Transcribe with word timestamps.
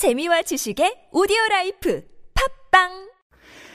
재미와 0.00 0.42
지식의 0.42 1.10
오디오 1.12 1.36
라이프 1.50 2.02
팝빵 2.72 3.10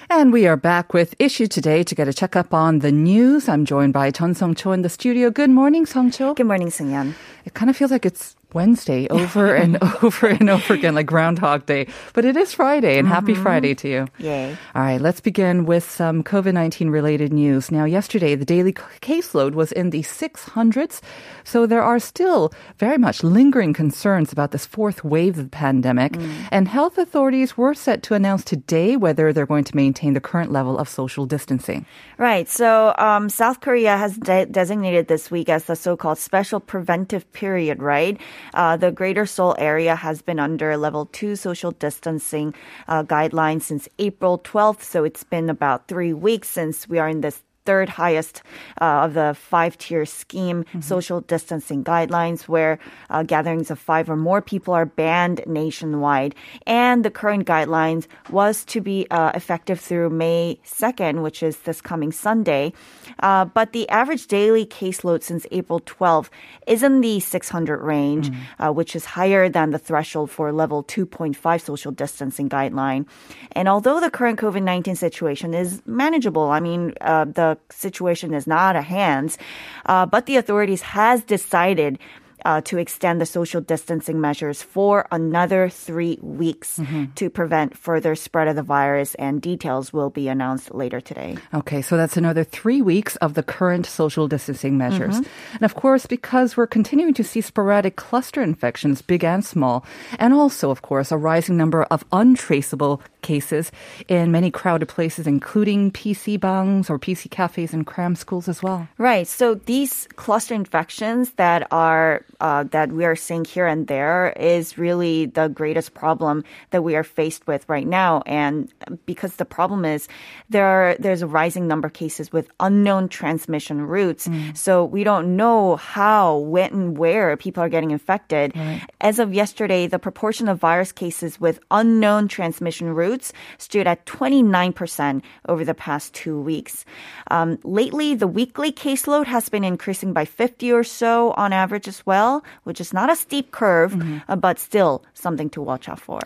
And 0.10 0.34
we 0.34 0.48
are 0.48 0.58
back 0.58 0.94
with 0.94 1.14
Issue 1.20 1.46
today 1.46 1.84
to 1.84 1.94
get 1.94 2.08
a 2.08 2.14
checkup 2.14 2.54
on 2.54 2.80
the 2.80 2.92
news. 2.92 3.48
I'm 3.48 3.64
joined 3.64 3.94
by 3.94 4.10
Chun 4.10 4.34
Song 4.34 4.56
Cho 4.56 4.72
in 4.72 4.82
the 4.82 4.90
studio. 4.90 5.30
Good 5.30 5.52
morning, 5.52 5.86
Song 5.86 6.10
Cho. 6.10 6.34
Good 6.34 6.48
morning, 6.48 6.70
Sungyeon. 6.70 7.14
It 7.46 7.54
kind 7.54 7.70
of 7.70 7.78
feels 7.78 7.92
like 7.92 8.06
it's 8.06 8.34
Wednesday 8.54 9.08
over 9.10 9.56
and 9.56 9.78
over 10.04 10.28
and 10.28 10.50
over 10.50 10.74
again, 10.74 10.96
like 10.96 11.06
Groundhog 11.06 11.66
Day. 11.66 11.88
But 12.14 12.26
it 12.26 12.36
is 12.36 12.54
Friday, 12.54 12.98
and 12.98 13.08
happy 13.08 13.36
Friday 13.36 13.76
to 13.76 13.88
you. 13.88 14.08
Yay. 14.18 14.58
All 14.74 14.82
right, 14.82 15.02
let's 15.02 15.22
begin 15.22 15.66
with 15.66 15.90
some 15.90 16.24
COVID 16.24 16.54
19 16.54 16.90
related 16.90 17.34
news. 17.34 17.72
Now, 17.72 17.86
yesterday, 17.86 18.36
the 18.36 18.46
daily 18.46 18.74
caseload 18.74 19.54
was 19.54 19.72
in 19.72 19.90
the 19.90 20.02
600s. 20.02 21.02
So 21.44 21.66
there 21.66 21.84
are 21.84 22.00
still 22.00 22.54
very 22.78 22.98
much 22.98 23.24
lingering 23.24 23.74
concerns 23.74 24.32
about 24.32 24.52
this 24.52 24.66
fourth 24.66 25.04
wave 25.04 25.38
of 25.38 25.46
the 25.46 25.50
pandemic. 25.50 26.18
And 26.52 26.68
health 26.68 26.98
authorities 26.98 27.58
were 27.58 27.74
set 27.74 28.04
to 28.04 28.14
announce 28.14 28.44
today 28.44 28.98
whether 28.98 29.32
they're 29.32 29.46
going 29.46 29.64
to 29.66 29.76
maintain 29.76 30.14
the 30.14 30.22
current 30.22 30.52
level 30.52 30.78
of 30.78 30.90
social 30.90 31.26
distancing. 31.26 31.86
Right. 32.18 32.48
So 32.50 32.96
um, 32.98 33.30
South 33.30 33.62
Korea 33.62 33.98
has 33.98 34.18
de- 34.18 34.48
designated 34.48 35.08
this 35.08 35.30
week 35.30 35.50
as 35.50 35.66
the 35.66 35.76
so-called 35.76 36.18
special 36.18 36.60
preventive 36.60 37.32
period. 37.34 37.82
Right. 37.82 38.20
Uh, 38.54 38.78
the 38.78 38.92
Greater 38.92 39.26
Seoul 39.26 39.56
area 39.58 39.96
has 39.96 40.22
been 40.22 40.40
under 40.40 40.78
level 40.78 41.06
two 41.08 41.36
social 41.36 41.72
distancing 41.72 42.54
uh, 42.88 43.04
guidelines 43.04 43.64
since 43.64 43.90
April 44.00 44.40
12th. 44.40 44.82
So 44.82 45.04
it's 45.04 45.24
been 45.24 45.50
about 45.50 45.88
three 45.88 46.14
weeks 46.14 46.50
since 46.50 46.88
we 46.88 47.00
are 47.00 47.10
in 47.10 47.22
this 47.22 47.44
third 47.66 47.90
highest 47.90 48.42
uh, 48.80 49.06
of 49.06 49.14
the 49.14 49.36
five 49.36 49.78
tier 49.78 50.06
scheme 50.06 50.64
social 50.82 51.22
distancing 51.22 51.84
guidelines 51.84 52.44
where 52.44 52.80
uh, 53.10 53.24
gatherings 53.24 53.72
of 53.72 53.80
five 53.80 54.10
or 54.10 54.16
more 54.16 54.42
people 54.42 54.74
are 54.74 54.86
banned 54.86 55.42
nationwide. 55.48 56.36
And 56.68 57.04
the 57.04 57.12
current 57.12 57.48
guidelines 57.48 58.08
was 58.30 58.64
to 58.66 58.82
be 58.82 59.08
uh, 59.10 59.32
effective 59.34 59.80
through 59.80 60.10
may 60.12 60.60
2nd 60.66 61.22
which 61.22 61.42
is 61.42 61.58
this 61.60 61.82
coming 61.82 62.12
sunday. 62.12 62.74
Uh, 63.20 63.46
but 63.46 63.74
the 63.74 63.90
average 63.90 64.28
daily 64.28 64.66
caseload 64.66 65.24
since 65.24 65.46
april 65.52 65.80
12th 65.82 66.30
is 66.68 66.84
in 66.84 67.02
the 67.02 67.20
600 67.20 67.82
range 67.82 68.32
uh, 68.60 68.72
which 68.72 68.96
is 68.96 69.06
higher 69.06 69.50
than 69.50 69.72
the 69.72 69.80
threshold 69.80 70.30
for 70.30 70.52
level 70.52 70.84
2.5 70.84 71.62
social 71.62 71.92
distancing 71.92 72.50
guideline. 72.50 73.06
And 73.54 73.68
although 73.68 74.00
the 74.00 74.10
current 74.10 74.40
covid-19 74.40 74.98
situation 74.98 75.54
is 75.54 75.82
manageable 75.86 76.50
i 76.50 76.60
mean 76.60 76.94
uh, 77.02 77.26
the 77.26 77.55
situation 77.70 78.34
is 78.34 78.48
not 78.48 78.76
a 78.76 78.82
hands, 78.82 79.38
uh, 79.86 80.06
but 80.06 80.26
the 80.26 80.38
authorities 80.38 80.82
has 80.82 81.24
decided 81.24 82.00
uh, 82.46 82.62
to 82.62 82.78
extend 82.78 83.20
the 83.20 83.26
social 83.26 83.60
distancing 83.60 84.22
measures 84.22 84.62
for 84.62 85.08
another 85.12 85.68
three 85.68 86.20
weeks 86.22 86.80
to 87.16 87.30
prevent 87.30 87.76
further 87.76 88.16
spread 88.16 88.48
of 88.48 88.56
the 88.56 88.64
virus, 88.64 89.16
and 89.16 89.42
details 89.42 89.92
will 89.92 90.10
be 90.12 90.28
announced 90.30 90.74
later 90.74 91.02
today. 91.02 91.36
Okay, 91.54 91.82
so 91.82 91.98
that's 91.98 92.16
another 92.16 92.44
three 92.44 92.82
weeks 92.82 93.16
of 93.18 93.34
the 93.34 93.44
current 93.44 93.86
social 93.86 94.28
distancing 94.28 94.78
measures. 94.78 95.18
And 95.54 95.64
of 95.64 95.76
course, 95.76 96.06
because 96.06 96.56
we're 96.56 96.68
continuing 96.68 97.14
to 97.16 97.24
see 97.24 97.42
sporadic 97.42 97.96
cluster 97.96 98.42
infections, 98.42 99.02
big 99.02 99.24
and 99.24 99.44
small, 99.44 99.84
and 100.20 100.34
also, 100.34 100.70
of 100.70 100.84
course, 100.84 101.12
a 101.12 101.18
rising 101.18 101.58
number 101.58 101.84
of 101.86 102.06
untraceable 102.12 103.02
cases 103.26 103.72
in 104.08 104.32
many 104.32 104.52
crowded 104.52 104.88
places, 104.88 105.26
including 105.26 105.92
PC 105.92 106.40
bangs 106.40 106.90
or 106.90 107.00
PC 107.00 107.30
cafes 107.30 107.74
and 107.74 107.86
cram 107.86 108.16
schools 108.16 108.48
as 108.48 108.62
well. 108.62 108.88
Right. 109.00 109.28
So 109.28 109.56
these 109.56 110.08
cluster 110.16 110.54
infections 110.54 111.32
that 111.42 111.68
are 111.72 112.22
uh, 112.42 112.64
that 112.72 112.92
we 112.92 113.06
are 113.06 113.16
seeing 113.16 113.46
here 113.46 113.68
and 113.68 113.88
there 113.88 114.34
is 114.40 114.78
really 114.78 115.26
the 115.26 115.48
greatest 115.48 115.94
problem 115.94 116.44
that 116.72 116.84
we 116.84 116.96
are 116.96 117.04
faced 117.04 117.48
with 117.48 117.68
right 117.68 117.88
now. 117.88 118.22
And 118.26 118.72
because 119.06 119.36
the 119.36 119.46
problem 119.46 119.86
is 119.86 120.08
there 120.50 120.66
are, 120.66 120.96
there's 121.00 121.22
a 121.22 121.28
rising 121.28 121.68
number 121.68 121.88
of 121.88 121.94
cases 121.94 122.32
with 122.32 122.50
unknown 122.60 123.10
transmission 123.10 123.82
routes. 123.82 124.28
So 124.54 124.86
we 124.86 125.04
don't 125.04 125.36
know 125.36 125.76
how, 125.78 126.38
when, 126.38 126.72
and 126.74 126.98
where 126.98 127.36
people 127.38 127.62
are 127.64 127.70
getting 127.70 127.92
infected. 127.92 128.54
As 129.02 129.20
of 129.20 129.34
yesterday, 129.34 129.88
the 129.88 130.00
proportion 130.00 130.48
of 130.50 130.60
virus 130.60 130.92
cases 130.92 131.40
with 131.40 131.60
unknown 131.72 132.28
transmission 132.28 132.90
routes 132.90 133.34
stood 133.58 133.88
at 133.88 134.06
29% 134.06 135.22
over 135.48 135.64
the 135.66 135.74
past 135.74 136.14
two 136.14 136.40
weeks. 136.40 136.86
Um, 137.32 137.58
lately, 137.64 138.16
the 138.16 138.28
weekly 138.28 138.72
caseload 138.72 139.26
has 139.26 139.50
been 139.50 139.64
increasing 139.64 140.14
by 140.14 140.26
50 140.26 140.72
or 140.72 140.84
so 140.84 141.32
on 141.38 141.54
average 141.54 141.88
as 141.88 142.06
well, 142.06 142.25
which 142.64 142.80
is 142.82 142.94
not 142.94 143.08
a 143.10 143.16
steep 143.16 143.52
curve, 143.52 143.94
uh, 144.28 144.36
but 144.36 144.60
still 144.60 145.04
something 145.14 145.50
to 145.52 145.62
watch 145.62 145.88
out 145.90 146.00
for. 146.00 146.22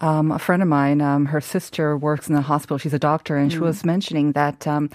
Um, 0.00 0.32
a 0.32 0.38
friend 0.38 0.60
of 0.62 0.68
mine, 0.68 1.00
um, 1.00 1.26
her 1.26 1.40
sister 1.40 1.96
works 1.96 2.28
in 2.28 2.34
the 2.34 2.42
hospital. 2.42 2.78
She's 2.78 2.92
a 2.94 2.98
doctor, 2.98 3.36
and 3.40 3.50
she 3.50 3.58
was 3.70 3.84
mentioning 3.84 4.32
that 4.32 4.66
um, 4.66 4.90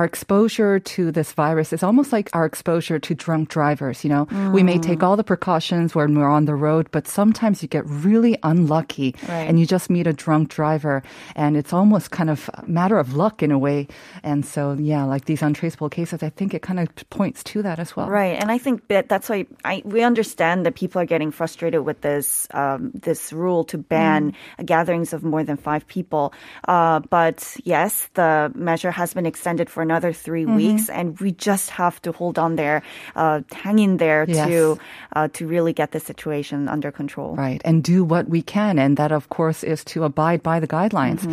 our 0.00 0.06
exposure 0.06 0.80
to 0.80 1.12
this 1.12 1.32
virus 1.36 1.74
is 1.74 1.82
almost 1.82 2.10
like 2.10 2.30
our 2.32 2.46
exposure 2.46 2.98
to 2.98 3.14
drunk 3.14 3.50
drivers. 3.50 4.02
You 4.02 4.08
know, 4.08 4.24
we 4.50 4.62
may 4.62 4.78
take 4.78 5.02
all 5.02 5.14
the 5.14 5.22
precautions 5.24 5.94
when 5.94 6.16
we're 6.16 6.30
on 6.30 6.46
the 6.46 6.54
road, 6.54 6.88
but 6.90 7.06
sometimes 7.06 7.60
you 7.60 7.68
get 7.68 7.84
really 7.84 8.38
unlucky 8.42 9.14
Right. 9.28 9.44
and 9.44 9.60
you 9.60 9.66
just 9.66 9.90
meet 9.90 10.06
a 10.06 10.14
drunk 10.14 10.48
driver, 10.48 11.02
and 11.36 11.54
it's 11.54 11.74
almost 11.74 12.10
kind 12.12 12.30
of 12.30 12.48
a 12.54 12.64
matter 12.64 12.96
of 12.96 13.12
luck 13.12 13.42
in 13.42 13.52
a 13.52 13.58
way. 13.58 13.88
And 14.22 14.40
so, 14.46 14.72
yeah, 14.80 15.04
like 15.04 15.26
these 15.26 15.42
untraceable 15.42 15.90
cases, 15.90 16.22
I 16.22 16.30
think 16.30 16.54
it 16.54 16.62
kind 16.62 16.80
of 16.80 16.88
points 17.10 17.44
to 17.52 17.60
that 17.60 17.78
as 17.78 17.94
well. 17.94 18.08
Right, 18.08 18.40
and 18.40 18.50
I 18.50 18.56
think 18.56 18.88
that 18.88 19.10
that's 19.12 19.28
why 19.28 19.44
I, 19.68 19.82
we 19.84 20.00
understand 20.02 20.64
that 20.64 20.76
people 20.80 20.96
are 21.02 21.04
getting 21.04 21.30
frustrated 21.30 21.84
with 21.84 22.00
this 22.00 22.48
um, 22.56 22.90
this 22.94 23.34
rule 23.34 23.64
to 23.64 23.76
ban 23.76 24.32
gatherings 24.64 25.12
of 25.12 25.20
more 25.22 25.44
than 25.44 25.58
five 25.58 25.84
people. 25.92 26.32
Uh, 26.64 27.00
but 27.10 27.44
yes, 27.64 28.08
the 28.14 28.50
measure 28.56 28.90
has 28.90 29.12
been 29.12 29.26
extended 29.26 29.68
for 29.68 29.84
another 29.90 30.12
3 30.14 30.46
weeks, 30.46 30.86
and 30.88 31.18
we 31.18 31.34
just 31.34 31.74
have 31.74 31.98
to 32.06 32.12
hold 32.14 32.38
on 32.38 32.54
there, 32.54 32.82
uh, 33.18 33.42
hang 33.50 33.82
in 33.82 33.98
there 33.98 34.22
Yes. 34.30 34.46
to 34.46 34.78
uh, 35.18 35.26
to 35.34 35.42
really 35.50 35.74
get 35.74 35.90
the 35.90 35.98
situation 35.98 36.68
under 36.70 36.94
control. 36.94 37.34
Right, 37.34 37.60
and 37.66 37.82
do 37.82 38.06
what 38.06 38.30
we 38.30 38.42
can. 38.46 38.78
And 38.78 38.94
that, 38.96 39.10
of 39.10 39.26
course, 39.28 39.66
is 39.66 39.82
to 39.90 40.04
abide 40.06 40.42
by 40.46 40.60
the 40.62 40.70
guidelines. 40.70 41.26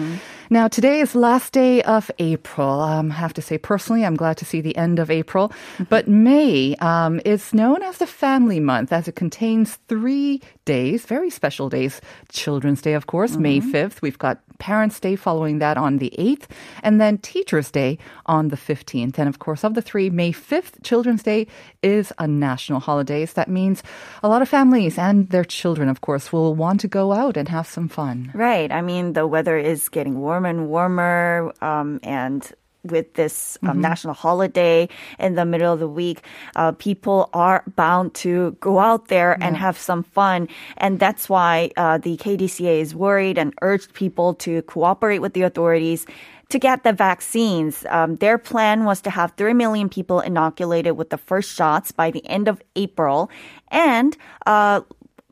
Now, 0.50 0.66
today 0.68 1.00
is 1.06 1.14
last 1.14 1.54
day 1.54 1.84
of 1.86 2.10
April. 2.18 2.82
Um, 2.82 3.12
I 3.12 3.16
have 3.22 3.34
to 3.38 3.42
say, 3.46 3.58
personally, 3.62 4.02
I'm 4.06 4.16
glad 4.18 4.38
to 4.42 4.46
see 4.46 4.62
the 4.62 4.74
end 4.78 4.98
of 4.98 5.12
April. 5.12 5.52
But 5.90 6.08
May 6.08 6.74
um, 6.82 7.22
is 7.26 7.54
known 7.54 7.84
as 7.84 7.98
the 8.02 8.08
family 8.08 8.60
month 8.60 8.90
as 8.96 9.08
it 9.08 9.16
contains 9.20 9.78
three 9.92 10.42
days, 10.68 11.06
very 11.06 11.32
special 11.32 11.70
days. 11.70 12.02
Children's 12.30 12.82
Day, 12.82 12.94
of 12.94 13.08
course, 13.08 13.38
May 13.38 13.62
5th. 13.62 14.02
We've 14.02 14.20
got 14.20 14.44
Parents' 14.60 15.00
Day 15.00 15.16
following 15.16 15.60
that 15.60 15.78
on 15.78 15.98
the 15.98 16.12
8th, 16.20 16.52
and 16.84 17.00
then 17.00 17.18
Teachers' 17.20 17.72
Day 17.72 17.98
on 18.26 18.50
the 18.50 18.58
15th. 18.58 19.18
And 19.18 19.30
of 19.30 19.40
course, 19.40 19.64
of 19.64 19.74
the 19.74 19.82
three, 19.82 20.10
May 20.10 20.34
5th, 20.34 20.84
Children's 20.84 21.24
Day 21.24 21.48
is 21.82 22.12
a 22.20 22.28
national 22.28 22.82
holiday. 22.82 23.26
So 23.26 23.34
that 23.36 23.50
means 23.50 23.82
a 24.22 24.28
lot 24.28 24.42
of 24.42 24.50
families 24.50 25.00
and 25.00 25.30
their 25.30 25.46
children, 25.46 25.88
of 25.88 26.02
course, 26.02 26.34
will 26.34 26.54
want 26.54 26.82
to 26.82 26.88
go 26.88 27.14
out 27.14 27.38
and 27.38 27.48
have 27.48 27.66
some 27.66 27.88
fun. 27.88 28.30
Right. 28.36 28.70
I 28.70 28.82
mean, 28.82 29.14
the 29.14 29.26
weather 29.26 29.58
is 29.58 29.88
getting 29.88 30.20
warmer 30.20 30.50
and 30.50 30.68
warmer, 30.68 31.54
um, 31.62 32.00
and 32.04 32.44
with 32.92 33.14
this 33.14 33.58
um, 33.64 33.82
national 33.82 34.14
holiday 34.14 34.90
in 35.20 35.36
the 35.36 35.46
middle 35.46 35.74
of 35.74 35.80
the 35.80 35.88
week, 35.88 36.22
uh, 36.56 36.72
people 36.74 37.30
are 37.34 37.64
bound 37.76 38.14
to 38.16 38.56
go 38.60 38.80
out 38.80 39.08
there 39.08 39.42
and 39.42 39.56
have 39.58 39.78
some 39.78 40.04
fun. 40.04 40.48
And 40.78 41.00
that's 41.00 41.30
why 41.30 41.72
uh, 41.78 41.98
the 41.98 42.18
KDCA 42.18 42.80
is 42.82 42.96
worried 42.96 43.38
and 43.38 43.54
urged 43.62 43.94
people 43.94 44.34
to 44.36 44.62
cooperate 44.64 45.20
with 45.20 45.34
the 45.34 45.44
authorities 45.44 46.06
to 46.50 46.60
get 46.60 46.84
the 46.84 46.94
vaccines. 46.94 47.86
Um, 47.90 48.16
their 48.18 48.38
plan 48.38 48.86
was 48.86 49.02
to 49.02 49.10
have 49.10 49.34
3 49.36 49.54
million 49.54 49.90
people 49.90 50.22
inoculated 50.22 50.96
with 50.96 51.10
the 51.10 51.18
first 51.18 51.54
shots 51.54 51.92
by 51.92 52.12
the 52.12 52.26
end 52.28 52.48
of 52.48 52.62
April. 52.76 53.30
And 53.70 54.16
uh, 54.46 54.82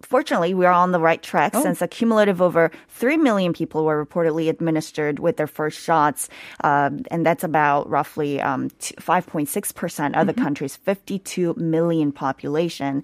fortunately, 0.05 0.53
we 0.53 0.66
are 0.66 0.71
on 0.71 0.91
the 0.91 0.99
right 0.99 1.21
track 1.21 1.53
since 1.55 1.81
a 1.81 1.88
cumulative 1.88 2.41
over 2.41 2.71
3 2.89 3.17
million 3.17 3.53
people 3.53 3.85
were 3.85 4.05
reportedly 4.05 4.49
administered 4.49 5.19
with 5.19 5.37
their 5.37 5.47
first 5.47 5.81
shots. 5.81 6.29
Um, 6.63 7.03
and 7.11 7.25
that's 7.25 7.43
about 7.43 7.90
roughly 7.90 8.41
um, 8.41 8.69
5.6% 8.69 10.16
of 10.19 10.28
the 10.28 10.34
country's 10.34 10.75
52 10.75 11.55
million 11.55 12.11
population. 12.11 13.03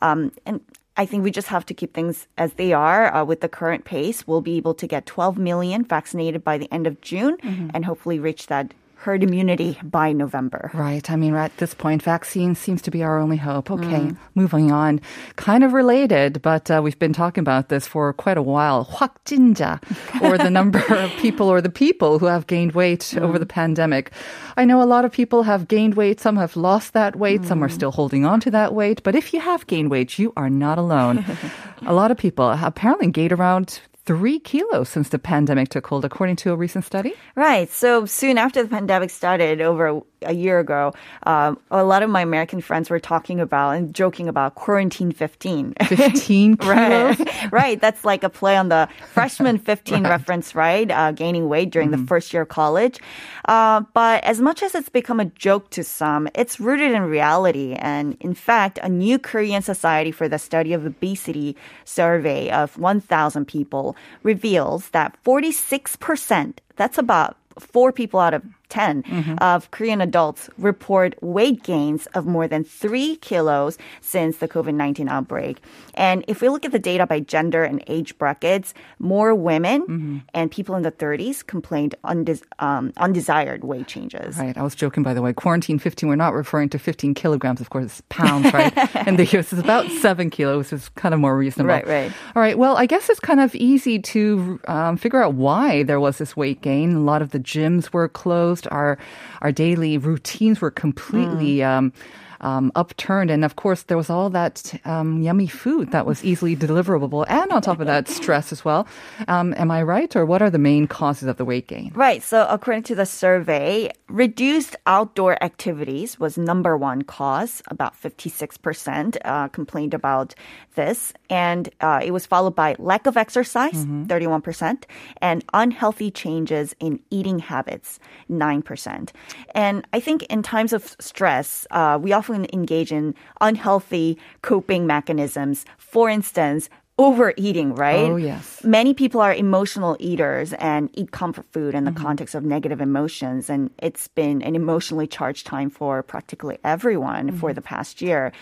Um, 0.00 0.32
and 0.46 0.60
I 0.96 1.06
think 1.06 1.24
we 1.24 1.30
just 1.30 1.48
have 1.48 1.64
to 1.66 1.74
keep 1.74 1.94
things 1.94 2.26
as 2.36 2.52
they 2.54 2.72
are 2.72 3.14
uh, 3.14 3.24
with 3.24 3.40
the 3.40 3.48
current 3.48 3.84
pace. 3.84 4.26
We'll 4.26 4.42
be 4.42 4.58
able 4.58 4.74
to 4.74 4.86
get 4.86 5.06
12 5.06 5.38
million 5.38 5.84
vaccinated 5.84 6.44
by 6.44 6.58
the 6.58 6.70
end 6.70 6.86
of 6.86 7.00
June 7.00 7.38
and 7.72 7.84
hopefully 7.84 8.18
reach 8.18 8.48
that 8.48 8.74
herd 9.07 9.23
immunity 9.23 9.79
by 9.83 10.11
November. 10.11 10.69
Right. 10.73 11.09
I 11.09 11.15
mean, 11.15 11.33
at 11.33 11.55
this 11.57 11.73
point, 11.73 12.03
vaccine 12.03 12.55
seems 12.55 12.81
to 12.81 12.91
be 12.91 13.03
our 13.03 13.19
only 13.19 13.37
hope. 13.37 13.71
Okay, 13.71 14.11
moving 14.35 14.69
on. 14.69 14.99
Kind 15.37 15.63
of 15.63 15.71
related, 15.71 16.41
but 16.41 16.69
uh, 16.69 16.81
we've 16.83 16.99
been 16.99 17.13
talking 17.13 17.41
about 17.41 17.69
this 17.69 17.87
for 17.87 18.11
quite 18.11 18.37
a 18.37 18.41
while. 18.41 18.83
확진자, 18.83 19.79
or 20.21 20.37
the 20.37 20.49
number 20.49 20.83
of 20.89 21.09
people 21.21 21.47
or 21.47 21.61
the 21.61 21.69
people 21.69 22.19
who 22.19 22.25
have 22.25 22.47
gained 22.47 22.73
weight 22.73 23.15
over 23.17 23.39
the 23.39 23.45
pandemic. 23.45 24.11
I 24.57 24.65
know 24.65 24.81
a 24.81 24.91
lot 24.91 25.05
of 25.05 25.13
people 25.13 25.43
have 25.43 25.69
gained 25.69 25.93
weight. 25.93 26.19
Some 26.19 26.35
have 26.35 26.57
lost 26.57 26.91
that 26.91 27.15
weight. 27.15 27.45
Some 27.45 27.63
are 27.63 27.69
still 27.69 27.91
holding 27.91 28.25
on 28.25 28.41
to 28.41 28.51
that 28.51 28.73
weight. 28.73 29.03
But 29.03 29.15
if 29.15 29.33
you 29.33 29.39
have 29.39 29.65
gained 29.67 29.89
weight, 29.89 30.19
you 30.19 30.33
are 30.35 30.49
not 30.49 30.77
alone. 30.77 31.23
a 31.85 31.93
lot 31.93 32.11
of 32.11 32.17
people 32.17 32.49
apparently 32.49 33.09
gained 33.11 33.31
around 33.31 33.79
three 34.04 34.38
kilos 34.38 34.88
since 34.88 35.08
the 35.08 35.18
pandemic 35.18 35.68
took 35.68 35.86
hold, 35.86 36.04
according 36.04 36.36
to 36.36 36.52
a 36.52 36.56
recent 36.56 36.84
study. 36.84 37.14
Right. 37.34 37.70
So 37.70 38.06
soon 38.06 38.38
after 38.38 38.62
the 38.62 38.68
pandemic 38.68 39.10
started, 39.10 39.60
over 39.60 40.02
a 40.24 40.32
year 40.32 40.58
ago, 40.58 40.92
um, 41.24 41.58
a 41.70 41.84
lot 41.84 42.02
of 42.02 42.10
my 42.10 42.22
American 42.22 42.60
friends 42.60 42.90
were 42.90 43.00
talking 43.00 43.40
about 43.40 43.76
and 43.76 43.94
joking 43.94 44.28
about 44.28 44.54
quarantine 44.54 45.12
15. 45.12 45.74
15 45.86 46.56
kilos? 46.58 47.18
right. 47.18 47.52
right. 47.52 47.80
That's 47.80 48.04
like 48.04 48.22
a 48.24 48.30
play 48.30 48.56
on 48.56 48.68
the 48.68 48.88
freshman 49.12 49.58
15 49.58 50.02
right. 50.02 50.10
reference, 50.10 50.54
right? 50.54 50.90
Uh, 50.90 51.12
gaining 51.12 51.48
weight 51.48 51.70
during 51.70 51.90
mm-hmm. 51.90 52.02
the 52.02 52.06
first 52.06 52.32
year 52.32 52.42
of 52.42 52.48
college. 52.48 52.98
Uh, 53.46 53.82
but 53.94 54.22
as 54.24 54.40
much 54.40 54.62
as 54.62 54.74
it's 54.74 54.88
become 54.88 55.20
a 55.20 55.26
joke 55.26 55.70
to 55.70 55.84
some, 55.84 56.28
it's 56.34 56.60
rooted 56.60 56.92
in 56.92 57.02
reality. 57.02 57.74
And 57.74 58.16
in 58.20 58.34
fact, 58.34 58.78
a 58.82 58.88
new 58.88 59.18
Korean 59.18 59.62
Society 59.62 60.12
for 60.12 60.28
the 60.28 60.38
Study 60.38 60.72
of 60.72 60.86
Obesity 60.86 61.56
survey 61.84 62.50
of 62.50 62.78
1,000 62.78 63.46
people 63.46 63.96
reveals 64.22 64.90
that 64.90 65.16
46%, 65.24 66.58
that's 66.76 66.98
about 66.98 67.36
four 67.58 67.92
people 67.92 68.20
out 68.20 68.34
of 68.34 68.42
10 68.72 69.02
mm-hmm. 69.02 69.34
of 69.38 69.70
Korean 69.70 70.00
adults 70.00 70.48
report 70.56 71.14
weight 71.22 71.62
gains 71.62 72.06
of 72.14 72.24
more 72.24 72.48
than 72.48 72.64
three 72.64 73.16
kilos 73.16 73.76
since 74.00 74.38
the 74.38 74.48
COVID 74.48 74.74
19 74.74 75.10
outbreak. 75.10 75.60
And 75.92 76.24
if 76.26 76.40
we 76.40 76.48
look 76.48 76.64
at 76.64 76.72
the 76.72 76.78
data 76.78 77.06
by 77.06 77.20
gender 77.20 77.64
and 77.64 77.84
age 77.86 78.16
brackets, 78.16 78.72
more 78.98 79.34
women 79.34 79.82
mm-hmm. 79.82 80.18
and 80.32 80.50
people 80.50 80.74
in 80.74 80.82
the 80.82 80.90
30s 80.90 81.46
complained 81.46 81.94
undes- 82.04 82.42
um, 82.60 82.94
undesired 82.96 83.62
weight 83.62 83.88
changes. 83.88 84.38
Right. 84.38 84.56
I 84.56 84.62
was 84.62 84.74
joking, 84.74 85.02
by 85.02 85.12
the 85.12 85.20
way. 85.20 85.34
Quarantine 85.34 85.78
15, 85.78 86.08
we're 86.08 86.16
not 86.16 86.32
referring 86.32 86.70
to 86.70 86.78
15 86.78 87.12
kilograms, 87.12 87.60
of 87.60 87.68
course, 87.68 87.84
it's 87.84 88.02
pounds, 88.08 88.54
right? 88.54 88.72
in 89.06 89.16
the 89.16 89.24
US, 89.36 89.52
it's 89.52 89.60
about 89.60 89.86
seven 90.00 90.30
kilos, 90.30 90.72
which 90.72 90.80
is 90.80 90.88
kind 90.90 91.12
of 91.12 91.20
more 91.20 91.36
reasonable. 91.36 91.68
Right, 91.68 91.86
right. 91.86 92.12
All 92.34 92.40
right. 92.40 92.56
Well, 92.56 92.78
I 92.78 92.86
guess 92.86 93.10
it's 93.10 93.20
kind 93.20 93.40
of 93.40 93.54
easy 93.54 93.98
to 93.98 94.58
um, 94.66 94.96
figure 94.96 95.22
out 95.22 95.34
why 95.34 95.82
there 95.82 96.00
was 96.00 96.16
this 96.16 96.34
weight 96.34 96.62
gain. 96.62 96.94
A 96.94 97.00
lot 97.00 97.20
of 97.20 97.32
the 97.32 97.38
gyms 97.38 97.92
were 97.92 98.08
closed. 98.08 98.61
Our, 98.68 98.98
our 99.40 99.52
daily 99.52 99.98
routines 99.98 100.60
were 100.60 100.70
completely. 100.70 101.56
Mm. 101.58 101.78
Um, 101.78 101.92
um, 102.42 102.72
upturned. 102.74 103.30
And 103.30 103.44
of 103.44 103.56
course, 103.56 103.84
there 103.84 103.96
was 103.96 104.10
all 104.10 104.30
that 104.30 104.74
um, 104.84 105.22
yummy 105.22 105.46
food 105.46 105.92
that 105.92 106.06
was 106.06 106.24
easily 106.24 106.56
deliverable. 106.56 107.24
And 107.28 107.50
on 107.52 107.62
top 107.62 107.80
of 107.80 107.86
that, 107.86 108.08
stress 108.08 108.52
as 108.52 108.64
well. 108.64 108.86
Um, 109.28 109.54
am 109.56 109.70
I 109.70 109.82
right? 109.82 110.14
Or 110.14 110.26
what 110.26 110.42
are 110.42 110.50
the 110.50 110.58
main 110.58 110.86
causes 110.86 111.28
of 111.28 111.36
the 111.36 111.44
weight 111.44 111.68
gain? 111.68 111.92
Right. 111.94 112.22
So, 112.22 112.46
according 112.48 112.82
to 112.84 112.94
the 112.94 113.06
survey, 113.06 113.90
reduced 114.08 114.76
outdoor 114.86 115.42
activities 115.42 116.18
was 116.18 116.36
number 116.36 116.76
one 116.76 117.02
cause. 117.02 117.62
About 117.68 117.94
56% 118.00 119.16
uh, 119.24 119.48
complained 119.48 119.94
about 119.94 120.34
this. 120.74 121.12
And 121.30 121.68
uh, 121.80 122.00
it 122.02 122.10
was 122.10 122.26
followed 122.26 122.54
by 122.54 122.76
lack 122.78 123.06
of 123.06 123.16
exercise, 123.16 123.84
mm-hmm. 123.84 124.04
31%, 124.04 124.84
and 125.20 125.44
unhealthy 125.52 126.10
changes 126.10 126.74
in 126.80 127.00
eating 127.10 127.38
habits, 127.38 127.98
9%. 128.30 129.10
And 129.54 129.86
I 129.92 130.00
think 130.00 130.22
in 130.24 130.42
times 130.42 130.72
of 130.72 130.96
stress, 130.98 131.66
uh, 131.70 131.98
we 132.00 132.12
often 132.12 132.31
often 132.32 132.46
engage 132.52 132.92
in 132.92 133.14
unhealthy 133.40 134.18
coping 134.42 134.86
mechanisms. 134.86 135.64
For 135.78 136.08
instance, 136.08 136.70
overeating, 136.98 137.74
right? 137.74 138.10
Oh, 138.10 138.16
yes. 138.16 138.62
Many 138.64 138.94
people 138.94 139.20
are 139.20 139.34
emotional 139.34 139.96
eaters 139.98 140.52
and 140.54 140.88
eat 140.92 141.10
comfort 141.10 141.46
food 141.50 141.74
in 141.74 141.84
the 141.84 141.90
mm-hmm. 141.90 142.04
context 142.04 142.34
of 142.34 142.44
negative 142.44 142.80
emotions. 142.80 143.50
And 143.50 143.70
it's 143.78 144.08
been 144.08 144.42
an 144.42 144.54
emotionally 144.54 145.06
charged 145.06 145.46
time 145.46 145.70
for 145.70 146.02
practically 146.02 146.58
everyone 146.64 147.28
mm-hmm. 147.28 147.38
for 147.38 147.52
the 147.52 147.62
past 147.62 148.02
year. 148.02 148.32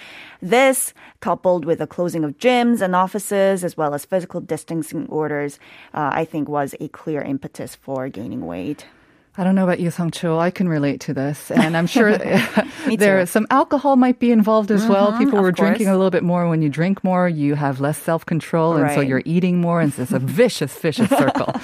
This, 0.42 0.92
coupled 1.20 1.64
with 1.64 1.78
the 1.78 1.86
closing 1.86 2.24
of 2.24 2.38
gyms 2.38 2.80
and 2.80 2.94
offices, 2.94 3.64
as 3.64 3.76
well 3.76 3.94
as 3.94 4.04
physical 4.04 4.40
distancing 4.40 5.06
orders, 5.08 5.58
uh, 5.94 6.10
I 6.12 6.24
think 6.24 6.48
was 6.48 6.74
a 6.80 6.88
clear 6.88 7.22
impetus 7.22 7.74
for 7.76 8.08
gaining 8.08 8.46
weight. 8.46 8.84
I 9.40 9.44
don't 9.44 9.54
know 9.54 9.64
about 9.64 9.80
you, 9.80 9.88
Songcho. 9.88 10.38
I 10.38 10.50
can 10.50 10.68
relate 10.68 11.00
to 11.00 11.14
this, 11.14 11.50
and 11.50 11.74
I'm 11.74 11.86
sure 11.86 12.18
there 12.98 13.24
some 13.24 13.46
alcohol 13.48 13.96
might 13.96 14.18
be 14.18 14.32
involved 14.32 14.70
as 14.70 14.82
mm-hmm, 14.82 14.92
well. 14.92 15.16
People 15.16 15.40
were 15.40 15.50
drinking 15.50 15.88
a 15.88 15.92
little 15.92 16.10
bit 16.10 16.22
more. 16.22 16.46
When 16.46 16.60
you 16.60 16.68
drink 16.68 17.02
more, 17.02 17.26
you 17.26 17.54
have 17.54 17.80
less 17.80 17.96
self 17.96 18.26
control, 18.26 18.74
and 18.74 18.82
right. 18.82 18.94
so 18.94 19.00
you're 19.00 19.22
eating 19.24 19.58
more, 19.58 19.80
and 19.80 19.98
it's 19.98 20.12
a 20.12 20.18
vicious, 20.42 20.76
vicious 20.76 21.08
circle. 21.08 21.54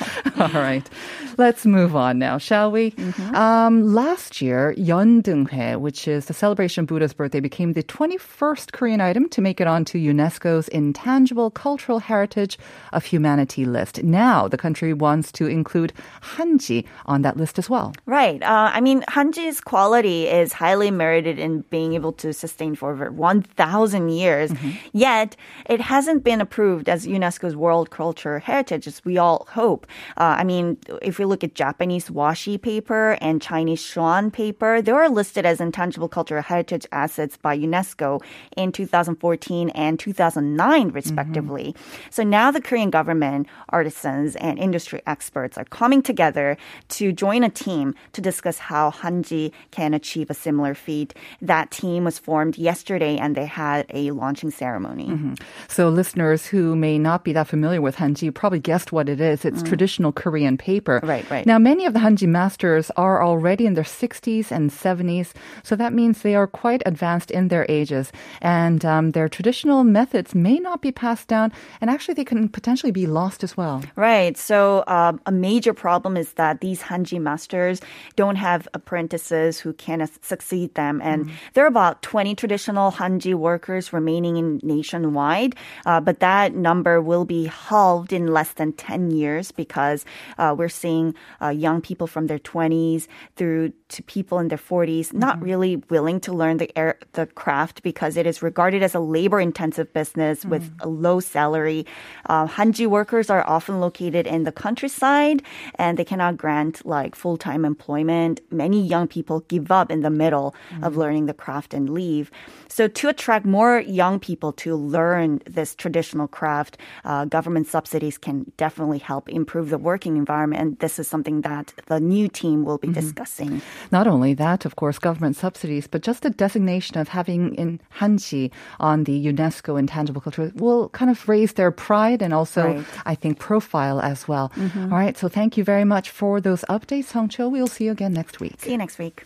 All 0.40 0.48
right, 0.54 0.88
let's 1.36 1.66
move 1.66 1.94
on 1.94 2.18
now, 2.18 2.38
shall 2.38 2.72
we? 2.72 2.92
Mm-hmm. 2.92 3.34
Um, 3.34 3.92
last 3.92 4.40
year, 4.40 4.74
Yeondeunghoe, 4.78 5.78
which 5.78 6.08
is 6.08 6.24
the 6.26 6.34
celebration 6.34 6.84
of 6.84 6.86
Buddha's 6.86 7.12
birthday, 7.12 7.40
became 7.40 7.74
the 7.74 7.82
21st 7.82 8.72
Korean 8.72 9.02
item 9.02 9.28
to 9.28 9.42
make 9.42 9.60
it 9.60 9.66
onto 9.66 9.98
UNESCO's 9.98 10.68
Intangible 10.68 11.50
Cultural 11.50 11.98
Heritage 11.98 12.58
of 12.94 13.04
Humanity 13.04 13.66
list. 13.66 14.02
Now, 14.02 14.48
the 14.48 14.56
country 14.56 14.94
wants 14.94 15.30
to 15.32 15.44
include 15.44 15.92
Hanji 16.22 16.86
on 17.04 17.20
that 17.20 17.36
list 17.36 17.58
as 17.58 17.65
well. 17.70 17.94
Right. 18.06 18.42
Uh, 18.42 18.70
I 18.72 18.80
mean, 18.80 19.02
Hanji's 19.08 19.60
quality 19.60 20.26
is 20.28 20.52
highly 20.52 20.90
merited 20.90 21.38
in 21.38 21.62
being 21.70 21.94
able 21.94 22.12
to 22.14 22.32
sustain 22.32 22.74
for 22.74 22.92
over 22.92 23.10
1,000 23.10 24.08
years. 24.10 24.50
Mm-hmm. 24.50 24.70
Yet, 24.92 25.36
it 25.66 25.80
hasn't 25.80 26.24
been 26.24 26.40
approved 26.40 26.88
as 26.88 27.06
UNESCO's 27.06 27.56
World 27.56 27.90
Cultural 27.90 28.40
Heritage, 28.40 28.86
as 28.86 29.04
we 29.04 29.18
all 29.18 29.46
hope. 29.50 29.86
Uh, 30.16 30.36
I 30.38 30.44
mean, 30.44 30.78
if 31.02 31.18
we 31.18 31.24
look 31.24 31.44
at 31.44 31.54
Japanese 31.54 32.08
washi 32.08 32.60
paper 32.60 33.18
and 33.20 33.40
Chinese 33.40 33.82
Xuan 33.82 34.32
paper, 34.32 34.82
they 34.82 34.92
were 34.92 35.08
listed 35.08 35.46
as 35.46 35.60
intangible 35.60 36.08
cultural 36.08 36.42
heritage 36.42 36.86
assets 36.92 37.36
by 37.36 37.56
UNESCO 37.56 38.22
in 38.56 38.72
2014 38.72 39.70
and 39.70 39.98
2009, 39.98 40.88
respectively. 40.88 41.72
Mm-hmm. 41.72 42.10
So 42.10 42.22
now 42.22 42.50
the 42.50 42.60
Korean 42.60 42.90
government, 42.90 43.46
artisans, 43.68 44.36
and 44.36 44.58
industry 44.58 45.02
experts 45.06 45.58
are 45.58 45.64
coming 45.64 46.02
together 46.02 46.56
to 46.88 47.12
join 47.12 47.44
a 47.46 47.50
team 47.50 47.94
to 48.12 48.20
discuss 48.20 48.58
how 48.58 48.90
Hanji 48.90 49.52
can 49.70 49.94
achieve 49.94 50.28
a 50.28 50.34
similar 50.34 50.74
feat. 50.74 51.14
That 51.40 51.70
team 51.70 52.04
was 52.04 52.18
formed 52.18 52.58
yesterday 52.58 53.16
and 53.16 53.34
they 53.34 53.46
had 53.46 53.86
a 53.90 54.10
launching 54.10 54.50
ceremony. 54.50 55.08
Mm-hmm. 55.08 55.34
So 55.68 55.88
listeners 55.88 56.46
who 56.46 56.76
may 56.76 56.98
not 56.98 57.24
be 57.24 57.32
that 57.32 57.48
familiar 57.48 57.80
with 57.80 57.96
Hanji 57.96 58.34
probably 58.34 58.58
guessed 58.58 58.92
what 58.92 59.08
it 59.08 59.20
is. 59.20 59.44
It's 59.44 59.62
mm. 59.62 59.68
traditional 59.68 60.12
Korean 60.12 60.58
paper. 60.58 61.00
Right, 61.02 61.28
right. 61.30 61.46
Now, 61.46 61.58
many 61.58 61.86
of 61.86 61.94
the 61.94 62.00
Hanji 62.00 62.26
masters 62.26 62.90
are 62.96 63.22
already 63.22 63.64
in 63.64 63.74
their 63.74 63.84
60s 63.84 64.50
and 64.50 64.70
70s, 64.70 65.32
so 65.62 65.76
that 65.76 65.92
means 65.92 66.22
they 66.22 66.34
are 66.34 66.46
quite 66.46 66.82
advanced 66.84 67.30
in 67.30 67.48
their 67.48 67.64
ages, 67.68 68.10
and 68.42 68.84
um, 68.84 69.12
their 69.12 69.28
traditional 69.28 69.84
methods 69.84 70.34
may 70.34 70.58
not 70.58 70.82
be 70.82 70.90
passed 70.90 71.28
down, 71.28 71.52
and 71.80 71.90
actually 71.90 72.14
they 72.14 72.24
can 72.24 72.48
potentially 72.48 72.92
be 72.92 73.06
lost 73.06 73.44
as 73.44 73.56
well. 73.56 73.82
Right. 73.94 74.36
So 74.36 74.80
uh, 74.86 75.12
a 75.26 75.32
major 75.32 75.72
problem 75.72 76.16
is 76.16 76.32
that 76.34 76.60
these 76.60 76.82
Hanji 76.82 77.20
masters 77.20 77.35
masters 77.36 77.82
don't 78.16 78.36
have 78.36 78.66
apprentices 78.72 79.60
who 79.60 79.74
can 79.74 80.08
succeed 80.22 80.72
them. 80.74 81.02
And 81.04 81.26
mm. 81.26 81.32
there 81.52 81.64
are 81.64 81.68
about 81.68 82.00
20 82.00 82.34
traditional 82.34 82.92
Hanji 82.92 83.34
workers 83.34 83.92
remaining 83.92 84.38
in 84.38 84.60
nationwide, 84.62 85.54
uh, 85.84 86.00
but 86.00 86.20
that 86.20 86.54
number 86.54 87.02
will 87.02 87.26
be 87.26 87.44
halved 87.44 88.12
in 88.12 88.32
less 88.32 88.52
than 88.54 88.72
10 88.72 89.10
years 89.10 89.52
because 89.52 90.06
uh, 90.38 90.54
we're 90.56 90.72
seeing 90.72 91.14
uh, 91.42 91.50
young 91.50 91.82
people 91.82 92.06
from 92.06 92.26
their 92.26 92.38
20s 92.38 93.06
through 93.36 93.72
to 93.88 94.02
people 94.02 94.38
in 94.38 94.48
their 94.48 94.58
40s 94.58 95.08
mm-hmm. 95.08 95.18
not 95.18 95.40
really 95.42 95.76
willing 95.90 96.18
to 96.20 96.32
learn 96.32 96.56
the 96.56 96.70
air, 96.76 96.98
the 97.12 97.26
craft 97.26 97.82
because 97.82 98.16
it 98.16 98.26
is 98.26 98.42
regarded 98.42 98.82
as 98.82 98.94
a 98.94 99.00
labor 99.00 99.40
intensive 99.40 99.92
business 99.92 100.40
mm-hmm. 100.40 100.50
with 100.50 100.64
a 100.80 100.88
low 100.88 101.20
salary. 101.20 101.84
Uh, 102.26 102.46
Hanji 102.48 102.86
workers 102.86 103.28
are 103.28 103.44
often 103.46 103.78
located 103.78 104.26
in 104.26 104.44
the 104.44 104.52
countryside 104.52 105.42
and 105.76 105.98
they 105.98 106.04
cannot 106.04 106.36
grant 106.36 106.84
like 106.86 107.14
full 107.26 107.36
time 107.36 107.64
employment. 107.64 108.38
Many 108.52 108.86
young 108.86 109.08
people 109.08 109.40
give 109.50 109.72
up 109.74 109.90
in 109.90 110.06
the 110.06 110.14
middle 110.14 110.54
mm-hmm. 110.54 110.84
of 110.86 110.96
learning 110.96 111.26
the 111.26 111.34
craft 111.34 111.74
and 111.74 111.90
leave. 111.90 112.30
So 112.68 112.86
to 112.86 113.08
attract 113.08 113.44
more 113.44 113.80
young 113.80 114.20
people 114.20 114.52
to 114.62 114.76
learn 114.76 115.42
this 115.42 115.74
traditional 115.74 116.28
craft, 116.28 116.78
uh, 117.04 117.24
government 117.24 117.66
subsidies 117.66 118.16
can 118.16 118.52
definitely 118.56 118.98
help 118.98 119.28
improve 119.28 119.70
the 119.70 119.78
working 119.78 120.16
environment. 120.16 120.62
And 120.62 120.70
this 120.78 121.00
is 121.00 121.08
something 121.08 121.40
that 121.40 121.74
the 121.86 121.98
new 121.98 122.28
team 122.28 122.64
will 122.64 122.78
be 122.78 122.88
mm-hmm. 122.88 123.00
discussing. 123.00 123.62
Not 123.90 124.06
only 124.06 124.34
that, 124.34 124.64
of 124.68 124.76
course, 124.76 125.00
government 125.00 125.34
subsidies, 125.34 125.88
but 125.90 126.06
just 126.06 126.22
the 126.22 126.30
designation 126.30 126.94
of 127.02 127.08
having 127.08 127.56
in 127.56 127.80
Hanji 127.98 128.52
on 128.78 129.02
the 129.02 129.16
UNESCO 129.30 129.80
Intangible 129.80 130.20
Culture 130.20 130.52
will 130.54 130.90
kind 130.90 131.10
of 131.10 131.18
raise 131.26 131.54
their 131.54 131.72
pride 131.72 132.22
and 132.22 132.32
also, 132.32 132.62
right. 132.62 132.86
I 133.04 133.14
think, 133.16 133.40
profile 133.40 133.98
as 133.98 134.28
well. 134.30 134.52
Mm-hmm. 134.54 134.92
All 134.92 134.98
right. 134.98 135.18
So 135.18 135.26
thank 135.26 135.56
you 135.56 135.64
very 135.64 135.84
much 135.84 136.10
for 136.10 136.40
those 136.40 136.62
updates, 136.68 137.15
Cho. 137.28 137.48
We'll 137.48 137.66
see 137.66 137.84
you 137.84 137.92
again 137.92 138.12
next 138.12 138.40
week. 138.40 138.60
See 138.60 138.72
you 138.72 138.78
next 138.78 138.98
week. 138.98 139.24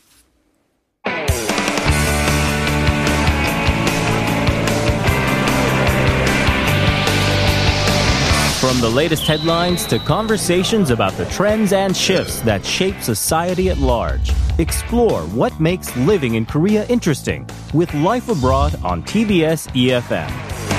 From 8.61 8.79
the 8.81 8.91
latest 8.91 9.27
headlines 9.27 9.87
to 9.87 9.99
conversations 9.99 10.91
about 10.91 11.15
the 11.15 11.25
trends 11.27 11.73
and 11.73 11.97
shifts 11.97 12.41
that 12.43 12.65
shape 12.65 13.01
society 13.01 13.71
at 13.71 13.79
large, 13.79 14.33
explore 14.59 15.23
what 15.23 15.59
makes 15.59 15.97
living 15.97 16.35
in 16.35 16.45
Korea 16.45 16.87
interesting 16.89 17.49
with 17.73 17.93
Life 17.95 18.29
Abroad 18.29 18.75
on 18.85 19.03
TBS 19.03 19.69
EFM. 19.71 20.70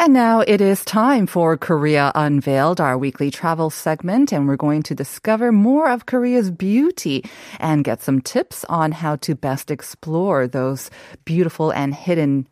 And 0.00 0.14
now 0.14 0.40
it 0.40 0.62
is 0.62 0.82
time 0.82 1.26
for 1.26 1.58
Korea 1.58 2.10
Unveiled, 2.14 2.80
our 2.80 2.96
weekly 2.96 3.30
travel 3.30 3.68
segment, 3.68 4.32
and 4.32 4.48
we're 4.48 4.56
going 4.56 4.82
to 4.84 4.94
discover 4.94 5.52
more 5.52 5.90
of 5.90 6.06
Korea's 6.06 6.50
beauty 6.50 7.22
and 7.58 7.84
get 7.84 8.00
some 8.00 8.22
tips 8.22 8.64
on 8.70 8.92
how 8.92 9.16
to 9.16 9.34
best 9.34 9.70
explore 9.70 10.48
those 10.48 10.90
beautiful 11.26 11.70
and 11.70 11.94
hidden 11.94 12.48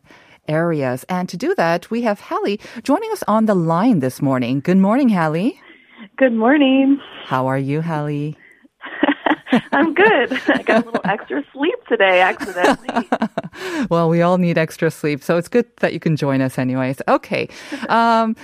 areas. 0.47 1.03
And 1.09 1.27
to 1.27 1.37
do 1.37 1.55
that, 1.55 1.89
we 1.89 2.03
have 2.03 2.19
Hallie 2.19 2.59
joining 2.83 3.11
us 3.13 3.23
on 3.27 3.47
the 3.47 3.55
line 3.55 3.97
this 3.97 4.21
morning. 4.21 4.59
Good 4.59 4.77
morning, 4.77 5.09
Hallie. 5.09 5.59
Good 6.17 6.33
morning. 6.33 6.99
How 7.25 7.47
are 7.47 7.57
you, 7.57 7.81
Hallie? 7.81 8.37
I'm 9.71 9.93
good. 9.93 10.33
I 10.47 10.63
got 10.63 10.83
a 10.83 10.85
little 10.85 11.01
extra 11.03 11.43
sleep 11.53 11.75
today, 11.87 12.21
accidentally. 12.21 13.09
well, 13.89 14.09
we 14.09 14.21
all 14.21 14.37
need 14.37 14.57
extra 14.57 14.91
sleep, 14.91 15.23
so 15.23 15.37
it's 15.37 15.47
good 15.47 15.65
that 15.77 15.93
you 15.93 15.99
can 15.99 16.15
join 16.15 16.41
us, 16.41 16.57
anyways. 16.57 17.01
Okay. 17.07 17.49
Um, 17.87 18.35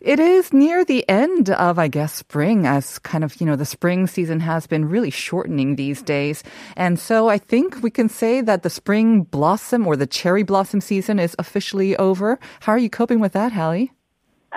it 0.00 0.20
is 0.20 0.52
near 0.52 0.84
the 0.84 1.08
end 1.08 1.50
of, 1.50 1.78
I 1.78 1.88
guess, 1.88 2.14
spring, 2.14 2.66
as 2.66 3.00
kind 3.00 3.24
of, 3.24 3.40
you 3.40 3.46
know, 3.46 3.56
the 3.56 3.64
spring 3.64 4.06
season 4.06 4.38
has 4.40 4.66
been 4.66 4.88
really 4.88 5.10
shortening 5.10 5.74
these 5.74 6.02
days. 6.02 6.44
And 6.76 7.00
so 7.00 7.28
I 7.28 7.38
think 7.38 7.82
we 7.82 7.90
can 7.90 8.08
say 8.08 8.40
that 8.40 8.62
the 8.62 8.70
spring 8.70 9.22
blossom 9.24 9.86
or 9.86 9.96
the 9.96 10.06
cherry 10.06 10.44
blossom 10.44 10.80
season 10.80 11.18
is 11.18 11.34
officially 11.38 11.96
over. 11.96 12.38
How 12.60 12.72
are 12.72 12.78
you 12.78 12.90
coping 12.90 13.18
with 13.18 13.32
that, 13.32 13.52
Hallie? 13.52 13.92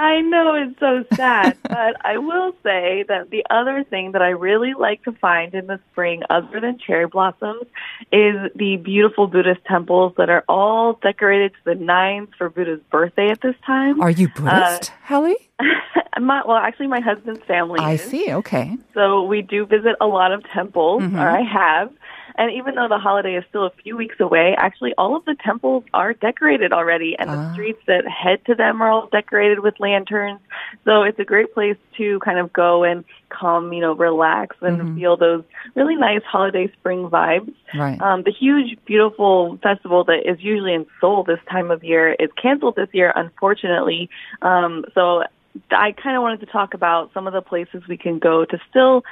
I 0.01 0.21
know 0.21 0.55
it's 0.55 0.79
so 0.79 1.03
sad, 1.15 1.57
but 1.63 2.03
I 2.05 2.17
will 2.17 2.53
say 2.63 3.05
that 3.07 3.29
the 3.29 3.43
other 3.49 3.83
thing 3.83 4.13
that 4.13 4.21
I 4.21 4.29
really 4.29 4.73
like 4.73 5.03
to 5.03 5.11
find 5.11 5.53
in 5.53 5.67
the 5.67 5.79
spring, 5.91 6.23
other 6.29 6.59
than 6.59 6.79
cherry 6.79 7.07
blossoms, 7.07 7.63
is 8.11 8.35
the 8.55 8.77
beautiful 8.83 9.27
Buddhist 9.27 9.63
temples 9.65 10.13
that 10.17 10.29
are 10.29 10.43
all 10.49 10.93
decorated 11.01 11.51
to 11.53 11.59
the 11.65 11.75
nines 11.75 12.29
for 12.37 12.49
Buddha's 12.49 12.79
birthday 12.91 13.29
at 13.29 13.41
this 13.41 13.55
time. 13.65 14.01
Are 14.01 14.09
you 14.09 14.27
Buddhist, 14.29 14.91
uh, 14.91 14.93
Hallie? 15.05 15.37
my, 16.19 16.41
well, 16.47 16.57
actually, 16.57 16.87
my 16.87 16.99
husband's 17.01 17.43
family. 17.45 17.79
I 17.79 17.93
is. 17.93 18.01
see. 18.03 18.33
Okay. 18.33 18.77
So 18.93 19.23
we 19.23 19.41
do 19.43 19.65
visit 19.65 19.95
a 20.01 20.07
lot 20.07 20.31
of 20.31 20.43
temples, 20.51 21.03
Mm-hmm. 21.03 21.15
or 21.17 21.29
I 21.29 21.41
have. 21.43 21.93
And 22.41 22.51
even 22.53 22.73
though 22.73 22.87
the 22.87 22.97
holiday 22.97 23.35
is 23.35 23.43
still 23.49 23.67
a 23.67 23.69
few 23.83 23.95
weeks 23.95 24.15
away, 24.19 24.55
actually 24.57 24.95
all 24.97 25.15
of 25.15 25.23
the 25.25 25.35
temples 25.45 25.83
are 25.93 26.13
decorated 26.15 26.73
already 26.73 27.15
and 27.19 27.29
Ah. 27.29 27.35
the 27.35 27.53
streets 27.53 27.81
that 27.85 28.07
head 28.07 28.43
to 28.47 28.55
them 28.55 28.81
are 28.81 28.89
all 28.89 29.07
decorated 29.11 29.59
with 29.59 29.79
lanterns. 29.79 30.39
So 30.83 31.03
it's 31.03 31.19
a 31.19 31.23
great 31.23 31.53
place 31.53 31.77
to 31.97 32.17
kind 32.21 32.39
of 32.39 32.51
go 32.51 32.83
and 32.83 33.05
come, 33.29 33.71
you 33.73 33.81
know, 33.81 33.93
relax 33.93 34.55
and 34.61 34.79
Mm-hmm. 34.79 34.95
feel 34.95 35.17
those 35.17 35.43
really 35.75 35.95
nice 35.95 36.23
holiday 36.23 36.67
spring 36.79 37.09
vibes. 37.09 37.53
Right. 37.75 38.01
Um, 38.01 38.23
the 38.23 38.31
huge, 38.31 38.75
beautiful 38.85 39.59
festival 39.61 40.03
that 40.05 40.21
is 40.27 40.39
usually 40.41 40.73
in 40.73 40.87
Seoul 40.99 41.23
this 41.23 41.39
time 41.47 41.69
of 41.69 41.83
year 41.83 42.13
is 42.13 42.31
canceled 42.41 42.75
this 42.75 42.89
year, 42.91 43.13
unfortunately. 43.15 44.09
Um, 44.41 44.83
so 44.95 45.25
I 45.69 45.91
kind 45.91 46.15
of 46.17 46.23
wanted 46.23 46.39
to 46.39 46.47
talk 46.47 46.73
about 46.73 47.11
some 47.13 47.27
of 47.27 47.33
the 47.33 47.41
places 47.41 47.83
we 47.87 47.97
can 47.97 48.17
go 48.17 48.45
to 48.45 48.57
still 48.69 49.03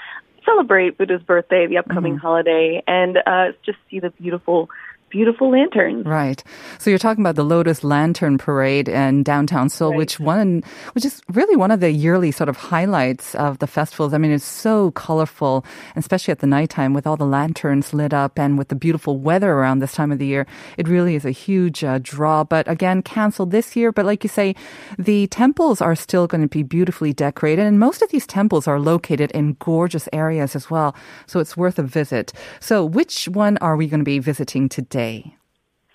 celebrate 0.49 0.97
Buddha's 0.97 1.21
birthday, 1.21 1.67
the 1.67 1.77
upcoming 1.77 2.17
holiday, 2.17 2.83
and 2.87 3.17
uh, 3.25 3.51
just 3.65 3.77
see 3.89 3.99
the 3.99 4.09
beautiful, 4.11 4.69
beautiful 5.09 5.51
lanterns. 5.51 6.05
Right. 6.05 6.43
So 6.77 6.89
you're 6.89 6.99
talking 6.99 7.23
about 7.23 7.35
the 7.35 7.43
Lotus 7.43 7.83
Lantern 7.83 8.37
Parade 8.37 8.87
in 8.87 9.23
downtown 9.23 9.69
Seoul, 9.69 9.91
Right. 9.91 9.97
which 9.97 10.19
one, 10.19 10.63
which 10.93 11.05
is 11.05 11.21
really 11.33 11.55
one 11.55 11.71
of 11.71 11.79
the 11.79 11.91
yearly 11.91 12.31
sort 12.31 12.49
of 12.49 12.57
highlights 12.57 13.33
of 13.35 13.59
the 13.59 13.67
festivals. 13.67 14.13
I 14.13 14.17
mean, 14.17 14.31
it's 14.31 14.45
so 14.45 14.91
colorful, 14.91 15.65
especially 15.95 16.31
at 16.31 16.39
the 16.39 16.47
nighttime 16.47 16.93
with 16.93 17.07
all 17.07 17.17
the 17.17 17.25
lanterns 17.25 17.93
lit 17.93 18.13
up 18.13 18.37
and 18.37 18.57
with 18.57 18.67
the 18.67 18.75
beautiful 18.75 19.17
weather 19.17 19.51
around 19.53 19.79
this 19.79 19.93
time 19.93 20.11
of 20.11 20.19
the 20.19 20.27
year. 20.27 20.45
It 20.77 20.87
really 20.87 21.15
is 21.15 21.25
a 21.25 21.31
huge 21.31 21.83
uh, 21.83 21.99
draw. 22.01 22.43
But 22.43 22.67
again, 22.67 23.01
canceled 23.01 23.51
this 23.51 23.75
year. 23.75 23.91
But 23.91 24.05
like 24.05 24.23
you 24.23 24.29
say, 24.29 24.55
the 24.99 25.25
temples 25.27 25.81
are 25.81 25.95
still 25.95 26.27
going 26.27 26.41
to 26.41 26.47
be 26.47 26.61
beautifully 26.63 27.13
decorated, 27.13 27.65
and 27.65 27.79
most 27.79 28.01
of 28.01 28.09
these 28.11 28.27
temples 28.27 28.67
are 28.67 28.79
located 28.79 29.31
in 29.31 29.55
gorgeous 29.59 30.07
areas 30.13 30.55
as 30.55 30.69
well. 30.69 30.95
So 31.25 31.39
it's 31.39 31.57
worth 31.57 31.79
a 31.79 31.83
visit. 31.83 32.33
So 32.59 32.85
which 32.85 33.25
one 33.27 33.57
are 33.57 33.75
we 33.75 33.87
going 33.87 34.01
to 34.01 34.05
be 34.05 34.19
visiting 34.19 34.69
today? 34.69 34.98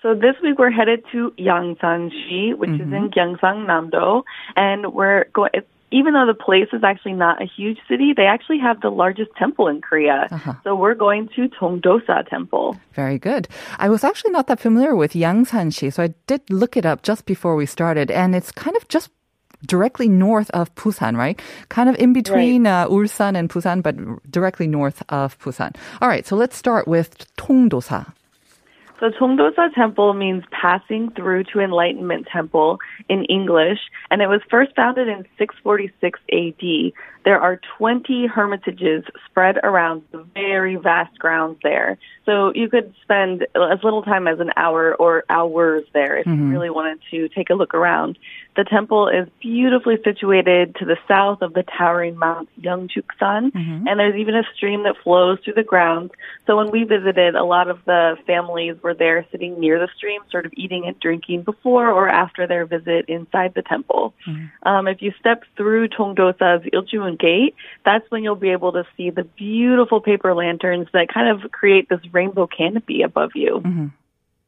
So 0.01 0.13
this 0.13 0.35
week 0.43 0.59
we're 0.59 0.69
headed 0.69 1.03
to 1.13 1.33
Yangsan-si, 1.39 2.53
which 2.53 2.69
is 2.69 2.91
in 2.97 3.09
Gyeongsang-namdo, 3.09 4.23
and 4.55 4.93
we're 4.93 5.25
going. 5.33 5.51
Even 5.91 6.13
though 6.13 6.25
the 6.25 6.33
place 6.33 6.67
is 6.73 6.83
actually 6.83 7.13
not 7.13 7.41
a 7.41 7.45
huge 7.45 7.77
city, 7.87 8.13
they 8.17 8.25
actually 8.25 8.59
have 8.59 8.81
the 8.81 8.89
largest 8.89 9.31
temple 9.37 9.67
in 9.67 9.81
Korea. 9.81 10.27
So 10.63 10.75
we're 10.75 10.95
going 10.95 11.29
to 11.35 11.47
Tongdosa 11.47 12.27
Temple. 12.27 12.75
Very 12.93 13.17
good. 13.17 13.47
I 13.79 13.87
was 13.87 14.03
actually 14.03 14.31
not 14.31 14.47
that 14.47 14.59
familiar 14.59 14.95
with 14.95 15.13
Yangsan-si, 15.13 15.91
so 15.91 16.03
I 16.03 16.13
did 16.27 16.41
look 16.49 16.75
it 16.75 16.85
up 16.85 17.03
just 17.03 17.25
before 17.25 17.55
we 17.55 17.65
started, 17.65 18.11
and 18.11 18.35
it's 18.35 18.51
kind 18.51 18.75
of 18.75 18.87
just 18.89 19.09
directly 19.65 20.09
north 20.09 20.49
of 20.51 20.73
Busan, 20.75 21.15
right? 21.15 21.39
Kind 21.69 21.87
of 21.87 21.95
in 21.95 22.11
between 22.13 22.67
uh, 22.67 22.87
Ulsan 22.87 23.37
and 23.37 23.49
Busan, 23.49 23.81
but 23.81 23.95
directly 24.29 24.67
north 24.67 25.01
of 25.09 25.37
Busan. 25.39 25.75
All 26.01 26.09
right, 26.09 26.25
so 26.27 26.35
let's 26.35 26.57
start 26.57 26.87
with 26.87 27.25
Tongdosa. 27.37 28.11
So 28.99 29.09
Tongdosa 29.09 29.73
Temple 29.73 30.13
means 30.13 30.43
passing 30.51 31.11
through 31.11 31.43
to 31.45 31.59
Enlightenment 31.59 32.27
Temple 32.31 32.79
in 33.09 33.25
English, 33.25 33.79
and 34.09 34.21
it 34.21 34.27
was 34.27 34.39
first 34.49 34.73
founded 34.73 35.09
in 35.09 35.25
646 35.37 36.19
AD. 36.31 36.93
There 37.25 37.39
are 37.39 37.59
20 37.77 38.27
hermitages 38.27 39.03
spread 39.25 39.57
around 39.63 40.03
the 40.11 40.25
very 40.33 40.77
vast 40.77 41.19
grounds 41.19 41.57
there. 41.61 41.97
So 42.25 42.51
you 42.55 42.69
could 42.69 42.93
spend 43.03 43.43
as 43.55 43.83
little 43.83 44.01
time 44.01 44.27
as 44.27 44.39
an 44.39 44.51
hour 44.57 44.95
or 44.95 45.23
hours 45.29 45.85
there 45.93 46.17
if 46.17 46.25
you 46.25 46.33
mm-hmm. 46.33 46.51
really 46.51 46.69
wanted 46.69 46.99
to 47.11 47.29
take 47.29 47.49
a 47.49 47.53
look 47.53 47.73
around. 47.73 48.17
The 48.55 48.63
temple 48.63 49.09
is 49.09 49.27
beautifully 49.41 49.97
situated 50.03 50.75
to 50.75 50.85
the 50.85 50.97
south 51.09 51.41
of 51.41 51.53
the 51.53 51.63
towering 51.77 52.17
Mount 52.17 52.49
Yeongchuksan, 52.59 53.51
mm-hmm. 53.51 53.87
and 53.87 53.99
there's 53.99 54.15
even 54.15 54.33
a 54.33 54.43
stream 54.55 54.83
that 54.83 54.95
flows 55.03 55.39
through 55.43 55.55
the 55.55 55.63
grounds. 55.63 56.13
So 56.47 56.55
when 56.55 56.71
we 56.71 56.83
visited, 56.85 57.35
a 57.35 57.43
lot 57.43 57.69
of 57.69 57.83
the 57.85 58.15
families 58.25 58.75
were 58.81 58.93
there 58.93 59.25
sitting 59.29 59.59
near 59.59 59.77
the 59.77 59.89
stream, 59.97 60.21
sort 60.31 60.45
of 60.45 60.53
eating 60.55 60.85
and 60.87 60.97
drinking 60.99 61.43
before 61.43 61.91
or 61.91 62.07
after 62.07 62.47
their 62.47 62.65
visit 62.65 63.05
inside 63.09 63.53
the 63.55 63.61
temple. 63.61 64.13
Mm-hmm. 64.25 64.67
Um, 64.67 64.87
if 64.87 65.01
you 65.01 65.11
step 65.19 65.43
through 65.57 65.89
Tongdosa's 65.89 66.65
Iljumun 66.73 67.19
Gate, 67.19 67.55
that's 67.83 68.09
when 68.09 68.23
you'll 68.23 68.35
be 68.35 68.51
able 68.51 68.71
to 68.71 68.85
see 68.95 69.09
the 69.09 69.23
beautiful 69.23 69.99
paper 69.99 70.33
lanterns 70.33 70.87
that 70.93 71.13
kind 71.13 71.27
of 71.29 71.51
create 71.51 71.89
this 71.89 71.99
rainbow 72.15 72.47
canopy 72.47 73.03
above 73.03 73.31
you. 73.35 73.61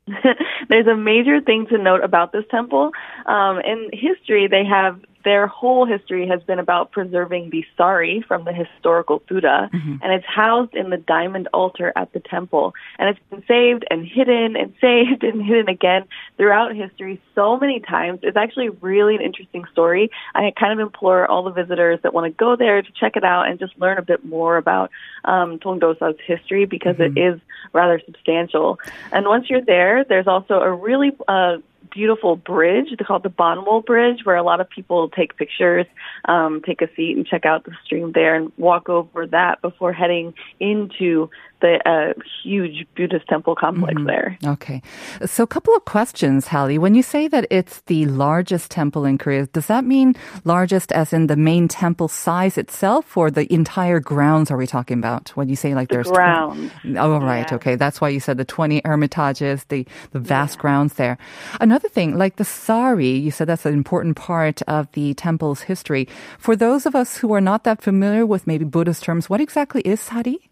There's 0.70 0.88
a 0.88 0.96
major 0.96 1.42
thing 1.42 1.68
to 1.68 1.78
note 1.78 2.04
about 2.04 2.32
this 2.32 2.46
temple. 2.50 2.92
Um, 3.26 3.60
in 3.60 3.90
history, 3.92 4.48
they 4.48 4.64
have 4.66 5.00
their 5.28 5.46
whole 5.46 5.86
history 5.86 6.26
has 6.26 6.42
been 6.44 6.58
about 6.58 6.94
preserving 6.94 7.50
the 7.50 7.66
sari 7.76 8.24
from 8.26 8.46
the 8.46 8.54
historical 8.54 9.22
Buddha, 9.28 9.70
and 10.02 10.14
it's 10.14 10.26
housed 10.26 10.74
in 10.74 10.90
the 10.90 10.96
diamond 10.96 11.50
altar 11.54 11.92
at 11.98 12.14
the 12.14 12.22
temple. 12.22 12.74
And 12.98 13.10
it's 13.10 13.20
been 13.30 13.44
saved 13.46 13.84
and 13.92 14.08
hidden 14.08 14.56
and 14.56 14.74
saved 14.82 15.26
and 15.26 15.46
hidden 15.46 15.68
again 15.68 16.06
throughout 16.38 16.74
history 16.74 17.22
so 17.36 17.58
many 17.58 17.82
times. 17.82 18.22
It's 18.24 18.38
actually 18.38 18.70
really 18.70 19.16
an 19.16 19.22
interesting 19.22 19.66
story. 19.70 20.12
I 20.34 20.54
kind 20.58 20.72
of 20.72 20.80
implore 20.80 21.30
all 21.30 21.44
the 21.44 21.52
visitors 21.52 22.00
that 22.04 22.14
want 22.14 22.24
to 22.26 22.32
go 22.32 22.56
there 22.56 22.82
to 22.82 22.92
check 22.98 23.18
it 23.18 23.26
out 23.26 23.50
and 23.50 23.60
just 23.60 23.78
learn 23.78 23.98
a 23.98 24.04
bit 24.04 24.24
more 24.24 24.56
about 24.56 24.92
um, 25.26 25.60
Tongdosa's 25.60 26.16
history 26.26 26.64
because 26.64 26.96
it 27.00 27.18
is 27.18 27.42
rather 27.74 28.02
substantial. 28.06 28.80
And 29.12 29.26
once 29.26 29.50
you're 29.50 29.66
there, 29.66 30.06
there's 30.06 30.28
also 30.28 30.62
a 30.62 30.72
really 30.72 31.12
uh, 31.28 31.58
beautiful 31.92 32.36
bridge. 32.36 32.88
They're 32.98 33.06
called 33.06 33.24
the 33.24 33.30
Banwol 33.30 33.86
Bridge, 33.86 34.20
where 34.24 34.36
a 34.36 34.44
lot 34.44 34.62
of 34.62 34.70
people 34.70 35.10
take 35.10 35.38
pictures, 35.38 35.86
um, 36.26 36.62
take 36.66 36.82
a 36.82 36.90
seat, 36.96 37.18
and 37.18 37.26
check 37.26 37.46
out 37.46 37.64
the 37.64 37.72
stream 37.86 38.12
there, 38.14 38.36
and 38.36 38.52
walk 38.58 38.90
over 38.90 39.28
that 39.28 39.62
before 39.62 39.94
heading 39.94 40.34
into 40.60 41.30
the 41.62 41.80
uh, 41.90 42.14
huge 42.44 42.86
Buddhist 42.96 43.28
temple 43.28 43.56
complex 43.56 43.96
Mm-hmm. 43.98 44.06
there. 44.08 44.38
Okay. 44.46 44.82
So 45.26 45.44
a 45.44 45.48
couple 45.48 45.76
of 45.76 45.86
questions, 45.86 46.48
Hallie. 46.48 46.78
When 46.78 46.94
you 46.94 47.02
say 47.04 47.28
that 47.28 47.48
it's 47.50 47.82
the 47.88 48.06
largest 48.06 48.70
temple 48.70 49.06
in 49.06 49.18
Korea, 49.18 49.48
does 49.48 49.68
that 49.68 49.84
mean 49.86 50.14
largest 50.44 50.92
as 50.92 51.14
in 51.14 51.28
the 51.28 51.36
main 51.36 51.68
temple 51.68 52.08
size 52.08 52.58
itself 52.58 53.16
or 53.18 53.32
the 53.32 53.52
entire 53.52 54.00
grounds 54.00 54.52
are 54.52 54.58
we 54.58 54.68
talking 54.68 54.98
about? 55.00 55.30
When 55.36 55.50
you 55.50 55.56
say 55.56 55.74
like 55.74 55.90
The 55.90 55.96
there's 55.96 56.08
20 56.08 56.16
grounds. 56.18 56.72
Oh, 56.98 57.18
right. 57.20 57.48
Yeah. 57.50 57.56
Okay. 57.56 57.76
That's 57.76 58.00
why 58.02 58.10
you 58.10 58.20
said 58.20 58.38
the 58.38 58.46
20 58.46 58.82
hermitages, 58.86 59.64
the, 59.70 59.88
the 60.12 60.20
vast 60.20 60.60
grounds 60.60 60.94
there. 60.96 61.18
Another 61.60 61.90
thing, 61.90 62.18
like 62.18 62.36
the 62.36 62.46
sari, 62.46 63.10
you 63.12 63.32
said 63.32 63.48
that's 63.48 63.66
an 63.66 63.74
important 63.74 64.16
part 64.16 64.62
of 64.64 64.92
the 64.92 65.14
temple's 65.16 65.62
history. 65.62 66.08
For 66.38 66.56
those 66.56 66.86
of 66.86 66.94
us 66.96 67.18
who 67.18 67.34
are 67.34 67.42
not 67.42 67.64
that 67.64 67.82
familiar 67.82 68.26
with 68.26 68.46
maybe 68.48 68.66
Buddhist 68.66 69.04
terms, 69.04 69.30
what 69.30 69.42
exactly 69.42 69.82
is 69.82 70.00
sari? 70.02 70.47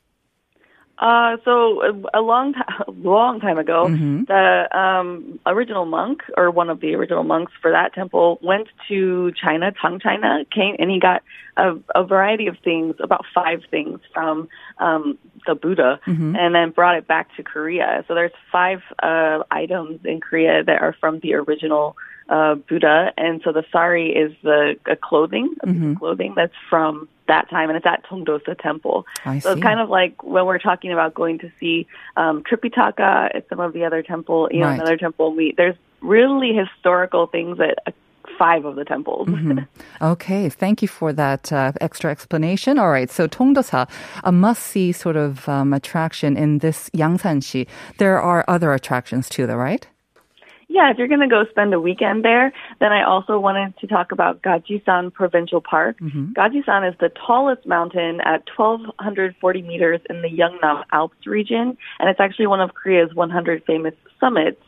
Uh, 0.98 1.36
so 1.44 1.82
a, 2.14 2.20
a 2.20 2.22
long 2.22 2.54
time, 2.54 2.64
long 3.04 3.40
time 3.40 3.58
ago, 3.58 3.88
Mm-hmm. 3.90 4.24
the 4.26 4.78
um, 4.78 5.40
original 5.46 5.86
monk 5.86 6.22
or 6.38 6.50
one 6.50 6.70
of 6.70 6.80
the 6.80 6.96
original 6.96 7.24
monks 7.24 7.52
for 7.62 7.72
that 7.72 7.94
temple 7.94 8.40
went 8.42 8.68
to 8.88 9.32
China, 9.34 9.72
Tang 9.82 10.00
China, 10.00 10.46
came 10.52 10.76
and 10.80 10.90
he 10.90 11.00
got 11.00 11.22
a, 11.58 11.74
a 11.94 12.04
variety 12.06 12.48
of 12.48 12.58
things, 12.64 12.96
about 13.00 13.26
five 13.34 13.62
things 13.70 14.00
from 14.14 14.48
um, 14.80 15.18
the 15.46 15.56
Buddha, 15.56 16.00
Mm-hmm. 16.08 16.36
and 16.36 16.56
then 16.56 16.72
brought 16.72 16.98
it 16.98 17.08
back 17.08 17.28
to 17.36 17.44
Korea. 17.44 18.04
So 18.08 18.16
there's 18.16 18.32
five 18.52 18.82
uh, 19.04 19.44
items 19.52 20.00
in 20.06 20.22
Korea 20.22 20.64
that 20.64 20.82
are 20.82 20.96
from 21.00 21.20
the 21.20 21.34
original 21.36 21.96
uh, 22.30 22.56
Buddha, 22.56 23.12
and 23.18 23.42
so 23.44 23.52
the 23.52 23.64
sari 23.72 24.10
is 24.12 24.32
the 24.44 24.76
a 24.88 24.96
clothing, 24.96 25.56
a 25.62 25.68
Mm-hmm. 25.68 25.94
clothing 25.96 26.34
that's 26.36 26.54
from 26.70 27.08
that 27.28 27.50
time, 27.50 27.70
and 27.70 27.78
it's 27.78 27.86
at 27.86 28.06
Tongdosa 28.06 28.60
Temple. 28.62 29.06
I 29.26 29.40
so 29.40 29.50
see. 29.50 29.54
it's 29.54 29.64
kind 29.64 29.80
of 29.80 29.90
like 29.90 30.24
when 30.24 30.46
we're 30.46 30.60
talking 30.60 30.92
about 30.92 31.14
going 31.14 31.40
to 31.40 31.52
see 31.60 31.88
um, 32.18 32.44
Tripitaka 32.44 33.36
at 33.36 33.48
some 33.50 33.60
of 33.60 33.74
the 33.74 33.84
other 33.86 34.02
temple, 34.04 34.50
you 34.52 34.60
know, 34.60 34.68
Right. 34.68 34.76
another 34.80 34.98
temple. 34.98 35.34
We 35.36 35.54
there's 35.58 35.76
really 36.02 36.54
historical 36.54 37.28
things 37.28 37.60
at 37.60 37.80
uh, 37.88 37.92
five 38.38 38.66
of 38.66 38.76
the 38.76 38.86
temples. 38.86 39.28
Mm-hmm. 39.28 39.60
Okay, 40.02 40.50
thank 40.50 40.82
you 40.82 40.90
for 40.90 41.14
that 41.14 41.52
uh, 41.54 41.72
extra 41.80 42.12
explanation. 42.12 42.78
All 42.78 42.90
right, 42.92 43.10
so 43.10 43.28
Tongdosa, 43.28 43.90
a 44.26 44.32
must-see 44.32 44.92
sort 44.92 45.16
of 45.16 45.48
um, 45.48 45.74
attraction 45.74 46.36
in 46.36 46.60
this 46.60 46.90
Yangsanshi. 46.90 47.66
There 47.98 48.22
are 48.22 48.44
other 48.48 48.74
attractions 48.74 49.30
too, 49.30 49.48
though, 49.48 49.56
right? 49.56 49.88
Yeah, 50.76 50.92
if 50.92 50.98
you're 50.98 51.08
going 51.08 51.22
to 51.22 51.28
go 51.28 51.46
spend 51.50 51.74
a 51.74 51.80
weekend 51.80 52.26
there, 52.26 52.52
then 52.82 52.92
I 52.92 53.04
also 53.04 53.40
wanted 53.40 53.78
to 53.78 53.88
talk 53.88 54.12
about 54.12 54.42
Gajisan 54.42 55.14
Provincial 55.14 55.62
Park. 55.62 55.96
Gajisan 56.34 56.90
is 56.90 56.94
the 57.00 57.10
tallest 57.26 57.66
mountain 57.66 58.20
at 58.20 58.44
1,240 58.58 59.62
meters 59.62 60.02
in 60.10 60.22
the 60.22 60.28
Yeongnam 60.28 60.84
Alps 60.92 61.26
region, 61.26 61.78
and 61.98 62.10
it's 62.10 62.20
actually 62.20 62.48
one 62.48 62.60
of 62.60 62.74
Korea's 62.74 63.16
100 63.16 63.64
famous 63.64 63.94
summits. 64.20 64.62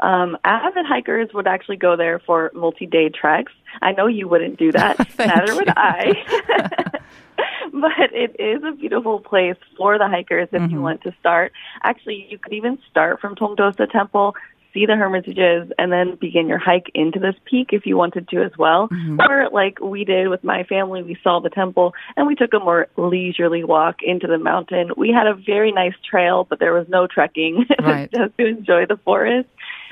Um, 0.00 0.36
avid 0.44 0.84
hikers 0.84 1.30
would 1.32 1.46
actually 1.46 1.76
go 1.78 1.96
there 1.96 2.18
for 2.18 2.50
multi-day 2.54 3.08
treks. 3.08 3.52
I 3.80 3.92
know 3.92 4.06
you 4.06 4.28
wouldn't 4.28 4.58
do 4.58 4.70
that. 4.72 4.98
Neither 5.18 5.54
would 5.54 5.70
I. 5.70 7.00
but 7.72 8.12
it 8.12 8.36
is 8.38 8.62
a 8.62 8.72
beautiful 8.72 9.20
place 9.20 9.56
for 9.76 9.98
the 9.98 10.08
hikers 10.08 10.48
if 10.52 10.70
you 10.70 10.80
want 10.80 11.02
to 11.02 11.14
start. 11.20 11.52
Actually, 11.82 12.26
you 12.30 12.38
could 12.38 12.52
even 12.52 12.78
start 12.90 13.20
from 13.20 13.34
Tongdosa 13.34 13.90
Temple, 13.90 14.34
see 14.74 14.86
the 14.86 14.96
hermitages, 14.96 15.72
and 15.78 15.90
then 15.90 16.16
begin 16.20 16.48
your 16.48 16.58
hike 16.58 16.90
into 16.94 17.18
this 17.18 17.34
peak 17.44 17.68
if 17.72 17.86
you 17.86 17.96
wanted 17.96 18.28
to 18.28 18.42
as 18.42 18.52
well. 18.58 18.88
Mm-hmm. 18.88 19.20
Or 19.20 19.48
like 19.50 19.80
we 19.80 20.04
did 20.04 20.28
with 20.28 20.44
my 20.44 20.64
family, 20.64 21.02
we 21.02 21.16
saw 21.22 21.40
the 21.40 21.48
temple 21.48 21.94
and 22.16 22.26
we 22.26 22.34
took 22.34 22.52
a 22.52 22.58
more 22.58 22.88
leisurely 22.96 23.64
walk 23.64 23.96
into 24.02 24.26
the 24.26 24.38
mountain. 24.38 24.90
We 24.96 25.10
had 25.10 25.26
a 25.26 25.34
very 25.34 25.72
nice 25.72 25.94
trail, 26.08 26.46
but 26.48 26.58
there 26.58 26.74
was 26.74 26.86
no 26.88 27.06
trekking. 27.06 27.64
Right. 27.84 28.10
just 28.10 28.36
to 28.38 28.46
enjoy 28.46 28.86
the 28.86 28.98
forest. 29.04 29.48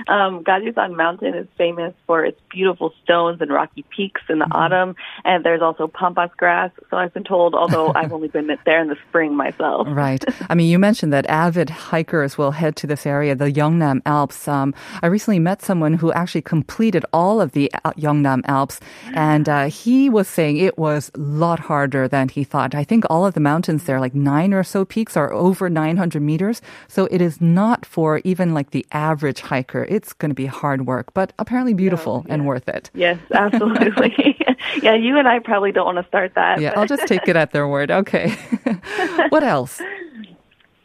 Um, 0.08 0.44
Mountain 0.46 1.34
is 1.34 1.46
famous 1.56 1.94
for 2.06 2.24
its 2.24 2.40
beautiful 2.50 2.92
stones 3.02 3.40
and 3.40 3.50
rocky 3.50 3.84
peaks 3.94 4.22
in 4.28 4.38
the 4.38 4.48
autumn, 4.50 4.94
and 5.24 5.44
there's 5.44 5.62
also 5.62 5.88
pampas 5.88 6.30
grass. 6.36 6.70
So 6.90 6.96
I've 6.96 7.14
been 7.14 7.24
told, 7.24 7.54
although 7.54 7.92
I've 7.94 8.12
only 8.12 8.28
been 8.28 8.50
there 8.64 8.80
in 8.80 8.88
the 8.88 8.96
spring 9.08 9.36
myself. 9.36 9.86
Right. 9.90 10.24
I 10.48 10.54
mean, 10.54 10.68
you 10.68 10.78
mentioned 10.78 11.12
that 11.12 11.26
avid 11.26 11.70
hikers 11.70 12.36
will 12.36 12.52
head 12.52 12.76
to 12.76 12.86
this 12.86 13.06
area, 13.06 13.34
the 13.34 13.50
Yeongnam 13.50 14.00
Alps. 14.06 14.48
Um, 14.48 14.74
I 15.02 15.06
recently 15.06 15.38
met 15.38 15.62
someone 15.62 15.94
who 15.94 16.12
actually 16.12 16.42
completed 16.42 17.04
all 17.12 17.40
of 17.40 17.52
the 17.52 17.70
Al- 17.84 17.94
Yeongnam 17.94 18.42
Alps, 18.46 18.80
and 19.14 19.48
uh, 19.48 19.64
he 19.66 20.08
was 20.08 20.28
saying 20.28 20.56
it 20.56 20.78
was 20.78 21.10
a 21.14 21.18
lot 21.18 21.60
harder 21.60 22.08
than 22.08 22.28
he 22.28 22.44
thought. 22.44 22.74
I 22.74 22.84
think 22.84 23.04
all 23.08 23.26
of 23.26 23.34
the 23.34 23.40
mountains 23.40 23.84
there, 23.84 24.00
like 24.00 24.14
nine 24.14 24.52
or 24.52 24.62
so 24.62 24.84
peaks, 24.84 25.16
are 25.16 25.32
over 25.32 25.68
900 25.68 26.20
meters. 26.22 26.60
So 26.88 27.06
it 27.10 27.20
is 27.20 27.40
not 27.40 27.84
for 27.86 28.20
even 28.24 28.54
like 28.54 28.70
the 28.70 28.86
average 28.92 29.40
hiker. 29.40 29.81
It's 29.88 30.12
going 30.12 30.30
to 30.30 30.34
be 30.34 30.46
hard 30.46 30.86
work, 30.86 31.12
but 31.14 31.32
apparently 31.38 31.74
beautiful 31.74 32.24
and 32.28 32.46
worth 32.46 32.68
it. 32.68 32.90
Yes, 32.94 33.18
absolutely. 33.34 34.36
yeah, 34.82 34.94
you 34.94 35.18
and 35.18 35.28
I 35.28 35.38
probably 35.38 35.72
don't 35.72 35.86
want 35.86 35.98
to 35.98 36.08
start 36.08 36.34
that. 36.34 36.60
Yeah, 36.60 36.72
I'll 36.76 36.86
just 36.86 37.06
take 37.06 37.28
it 37.28 37.36
at 37.36 37.52
their 37.52 37.68
word. 37.68 37.90
Okay. 37.90 38.30
what 39.30 39.42
else? 39.42 39.80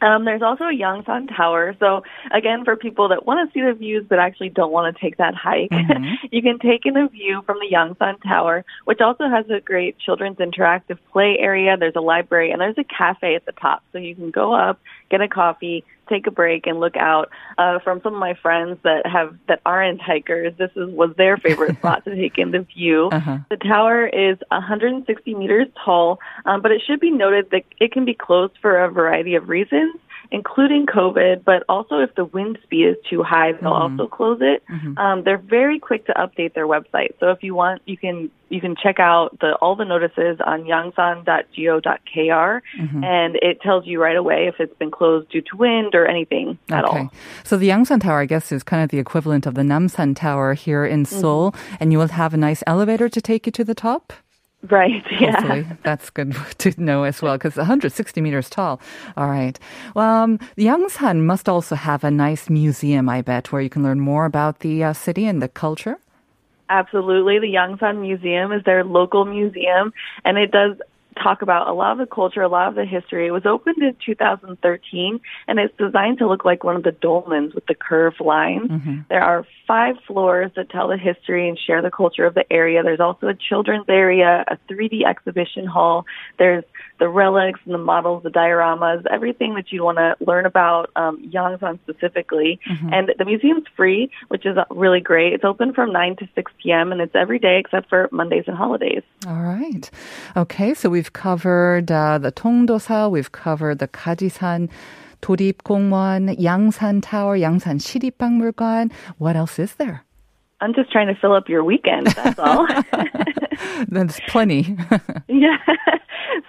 Um, 0.00 0.24
there's 0.24 0.42
also 0.42 0.64
a 0.64 0.72
Yangsan 0.72 1.34
Tower. 1.36 1.74
So 1.80 2.02
again, 2.30 2.64
for 2.64 2.76
people 2.76 3.08
that 3.08 3.26
want 3.26 3.48
to 3.48 3.52
see 3.52 3.64
the 3.64 3.72
views 3.72 4.06
but 4.08 4.18
actually 4.18 4.50
don't 4.50 4.70
want 4.70 4.94
to 4.94 5.00
take 5.00 5.16
that 5.16 5.34
hike, 5.34 5.72
you 6.30 6.40
can 6.40 6.58
take 6.60 6.86
in 6.86 6.96
a 6.96 7.08
view 7.08 7.42
from 7.44 7.58
the 7.58 7.74
Yangsan 7.74 8.22
Tower, 8.22 8.64
which 8.84 9.00
also 9.00 9.28
has 9.28 9.44
a 9.50 9.60
great 9.60 9.98
children's 9.98 10.36
interactive 10.36 10.98
play 11.12 11.36
area. 11.38 11.76
There's 11.76 11.96
a 11.96 12.00
library 12.00 12.52
and 12.52 12.60
there's 12.60 12.78
a 12.78 12.84
cafe 12.84 13.34
at 13.34 13.44
the 13.44 13.52
top, 13.52 13.82
so 13.92 13.98
you 13.98 14.14
can 14.14 14.30
go 14.30 14.54
up, 14.54 14.80
get 15.10 15.20
a 15.20 15.28
coffee, 15.28 15.84
take 16.08 16.26
a 16.26 16.30
break, 16.30 16.66
and 16.66 16.80
look 16.80 16.96
out. 16.96 17.30
Uh, 17.56 17.78
from 17.80 18.00
some 18.02 18.14
of 18.14 18.20
my 18.20 18.34
friends 18.34 18.78
that 18.84 19.06
have 19.06 19.36
that 19.48 19.60
aren't 19.66 20.00
hikers, 20.00 20.54
this 20.58 20.70
is 20.76 20.88
was 20.90 21.14
their 21.16 21.36
favorite 21.36 21.76
spot 21.78 22.04
to 22.04 22.14
take 22.14 22.38
in 22.38 22.50
the 22.50 22.60
view. 22.60 23.08
Uh-huh. 23.12 23.38
The 23.50 23.56
tower 23.56 24.06
is 24.06 24.38
160 24.50 25.34
meters 25.34 25.66
tall, 25.84 26.18
um, 26.44 26.62
but 26.62 26.70
it 26.72 26.82
should 26.86 27.00
be 27.00 27.10
noted 27.10 27.50
that 27.50 27.64
it 27.80 27.92
can 27.92 28.04
be 28.04 28.14
closed 28.14 28.54
for 28.60 28.82
a 28.82 28.90
variety 28.90 29.34
of 29.34 29.48
reasons, 29.48 29.94
including 30.30 30.86
COVID, 30.86 31.44
but 31.44 31.64
also 31.68 31.98
if 32.00 32.14
the 32.14 32.24
wind 32.24 32.58
speed 32.62 32.86
is 32.86 32.96
too 33.08 33.22
high, 33.22 33.52
they'll 33.52 33.72
mm-hmm. 33.72 34.00
also 34.00 34.06
close 34.06 34.38
it. 34.40 34.62
Mm-hmm. 34.68 34.98
Um, 34.98 35.24
they're 35.24 35.38
very 35.38 35.78
quick 35.78 36.06
to 36.06 36.12
update 36.14 36.54
their 36.54 36.66
website, 36.66 37.14
so 37.20 37.30
if 37.30 37.42
you 37.42 37.54
want, 37.54 37.82
you 37.86 37.96
can 37.96 38.30
you 38.50 38.60
can 38.60 38.76
check 38.76 38.98
out 38.98 39.38
the 39.40 39.54
all 39.56 39.76
the 39.76 39.84
notices 39.84 40.38
on 40.44 40.64
yangsan.go.kr, 40.64 41.82
mm-hmm. 42.16 43.04
and 43.04 43.36
it 43.36 43.60
tells 43.60 43.86
you 43.86 44.00
right 44.00 44.16
away 44.16 44.48
if 44.48 44.56
it's 44.58 44.76
been 44.78 44.90
closed 44.90 45.30
due 45.30 45.42
to 45.42 45.56
wind 45.56 45.94
or 45.94 46.06
anything 46.06 46.58
at 46.70 46.84
all. 46.84 46.98
Okay. 46.98 47.08
So 47.44 47.56
the 47.56 47.68
Yangsan 47.68 48.00
Tower, 48.00 48.20
I 48.20 48.26
guess, 48.26 48.52
is 48.52 48.62
kind 48.62 48.82
of 48.82 48.90
the 48.90 48.98
equivalent 48.98 49.46
of 49.46 49.54
the 49.54 49.62
Namsan 49.62 50.16
Tower 50.16 50.54
here 50.54 50.84
in 50.84 51.04
Seoul, 51.04 51.54
and 51.80 51.92
you 51.92 51.98
will 51.98 52.08
have 52.08 52.34
a 52.34 52.38
nice 52.38 52.62
elevator 52.66 53.08
to 53.08 53.20
take 53.20 53.46
you 53.46 53.52
to 53.52 53.64
the 53.64 53.74
top. 53.74 54.12
Right? 54.62 55.04
Yeah. 55.20 55.40
Hopefully, 55.40 55.66
that's 55.82 56.10
good 56.10 56.34
to 56.58 56.80
know 56.80 57.04
as 57.04 57.22
well, 57.22 57.36
because 57.36 57.56
160 57.56 58.20
meters 58.20 58.50
tall. 58.50 58.80
All 59.16 59.28
right. 59.28 59.58
Well, 59.94 60.24
um, 60.24 60.38
Yangsan 60.56 61.24
must 61.24 61.48
also 61.48 61.74
have 61.74 62.04
a 62.04 62.10
nice 62.10 62.50
museum, 62.50 63.08
I 63.08 63.22
bet, 63.22 63.52
where 63.52 63.62
you 63.62 63.70
can 63.70 63.82
learn 63.82 64.00
more 64.00 64.24
about 64.24 64.60
the 64.60 64.84
uh, 64.84 64.92
city 64.92 65.26
and 65.26 65.40
the 65.40 65.48
culture. 65.48 65.98
Absolutely. 66.70 67.38
The 67.38 67.54
Yangsan 67.54 68.00
Museum 68.00 68.52
is 68.52 68.62
their 68.64 68.84
local 68.84 69.24
museum, 69.24 69.92
and 70.24 70.36
it 70.36 70.50
does 70.50 70.76
talk 71.22 71.42
about 71.42 71.68
a 71.68 71.72
lot 71.72 71.92
of 71.92 71.98
the 71.98 72.06
culture, 72.06 72.42
a 72.42 72.48
lot 72.48 72.68
of 72.68 72.74
the 72.74 72.84
history. 72.84 73.26
It 73.26 73.30
was 73.30 73.46
opened 73.46 73.82
in 73.82 73.96
2013, 74.04 75.20
and 75.48 75.58
it's 75.58 75.76
designed 75.76 76.18
to 76.18 76.28
look 76.28 76.44
like 76.44 76.62
one 76.64 76.76
of 76.76 76.82
the 76.82 76.92
dolmens 76.92 77.54
with 77.54 77.66
the 77.66 77.74
curved 77.74 78.20
lines. 78.20 78.70
There 79.08 79.22
are 79.22 79.46
five 79.68 79.96
floors 80.06 80.50
that 80.56 80.70
tell 80.70 80.88
the 80.88 80.96
history 80.96 81.46
and 81.48 81.58
share 81.58 81.82
the 81.82 81.90
culture 81.90 82.24
of 82.24 82.34
the 82.34 82.50
area. 82.50 82.82
There's 82.82 83.00
also 83.00 83.28
a 83.28 83.34
children's 83.34 83.84
area, 83.88 84.44
a 84.48 84.56
3D 84.72 85.04
exhibition 85.06 85.66
hall. 85.66 86.06
There's 86.38 86.64
the 86.98 87.08
relics 87.08 87.60
and 87.66 87.74
the 87.74 87.78
models, 87.78 88.22
the 88.22 88.30
dioramas, 88.30 89.04
everything 89.10 89.54
that 89.54 89.70
you 89.70 89.84
want 89.84 89.98
to 89.98 90.16
learn 90.24 90.46
about 90.46 90.90
um, 90.96 91.30
Yangsan 91.30 91.78
specifically. 91.82 92.58
And 92.92 93.12
the 93.18 93.24
museum's 93.26 93.66
free, 93.76 94.10
which 94.28 94.46
is 94.46 94.56
really 94.70 95.00
great. 95.00 95.34
It's 95.34 95.44
open 95.44 95.74
from 95.74 95.92
9 95.92 96.16
to 96.16 96.28
6 96.34 96.52
p.m. 96.62 96.90
and 96.90 97.00
it's 97.00 97.14
every 97.14 97.38
day 97.38 97.58
except 97.60 97.90
for 97.90 98.08
Mondays 98.10 98.44
and 98.46 98.56
holidays. 98.56 99.02
All 99.26 99.42
right. 99.42 99.90
Okay, 100.34 100.72
so 100.72 100.88
we've 100.88 101.12
covered 101.12 101.92
uh, 101.92 102.16
the 102.18 102.32
Tongdosa, 102.32 103.10
we've 103.10 103.32
covered 103.32 103.78
the 103.78 103.88
Gajisan 103.88 104.70
도립공원, 105.21 106.37
Yangsan 106.37 107.01
Tower, 107.01 107.37
Yangsan 107.37 107.79
시립박물관. 107.79 108.91
What 109.17 109.35
else 109.35 109.59
is 109.59 109.75
there? 109.75 110.03
I'm 110.61 110.73
just 110.73 110.91
trying 110.91 111.07
to 111.07 111.15
fill 111.15 111.33
up 111.33 111.49
your 111.49 111.63
weekend, 111.63 112.07
that's 112.07 112.39
all. 112.39 112.67
There's 113.89 114.19
plenty. 114.27 114.77
yeah. 115.27 115.57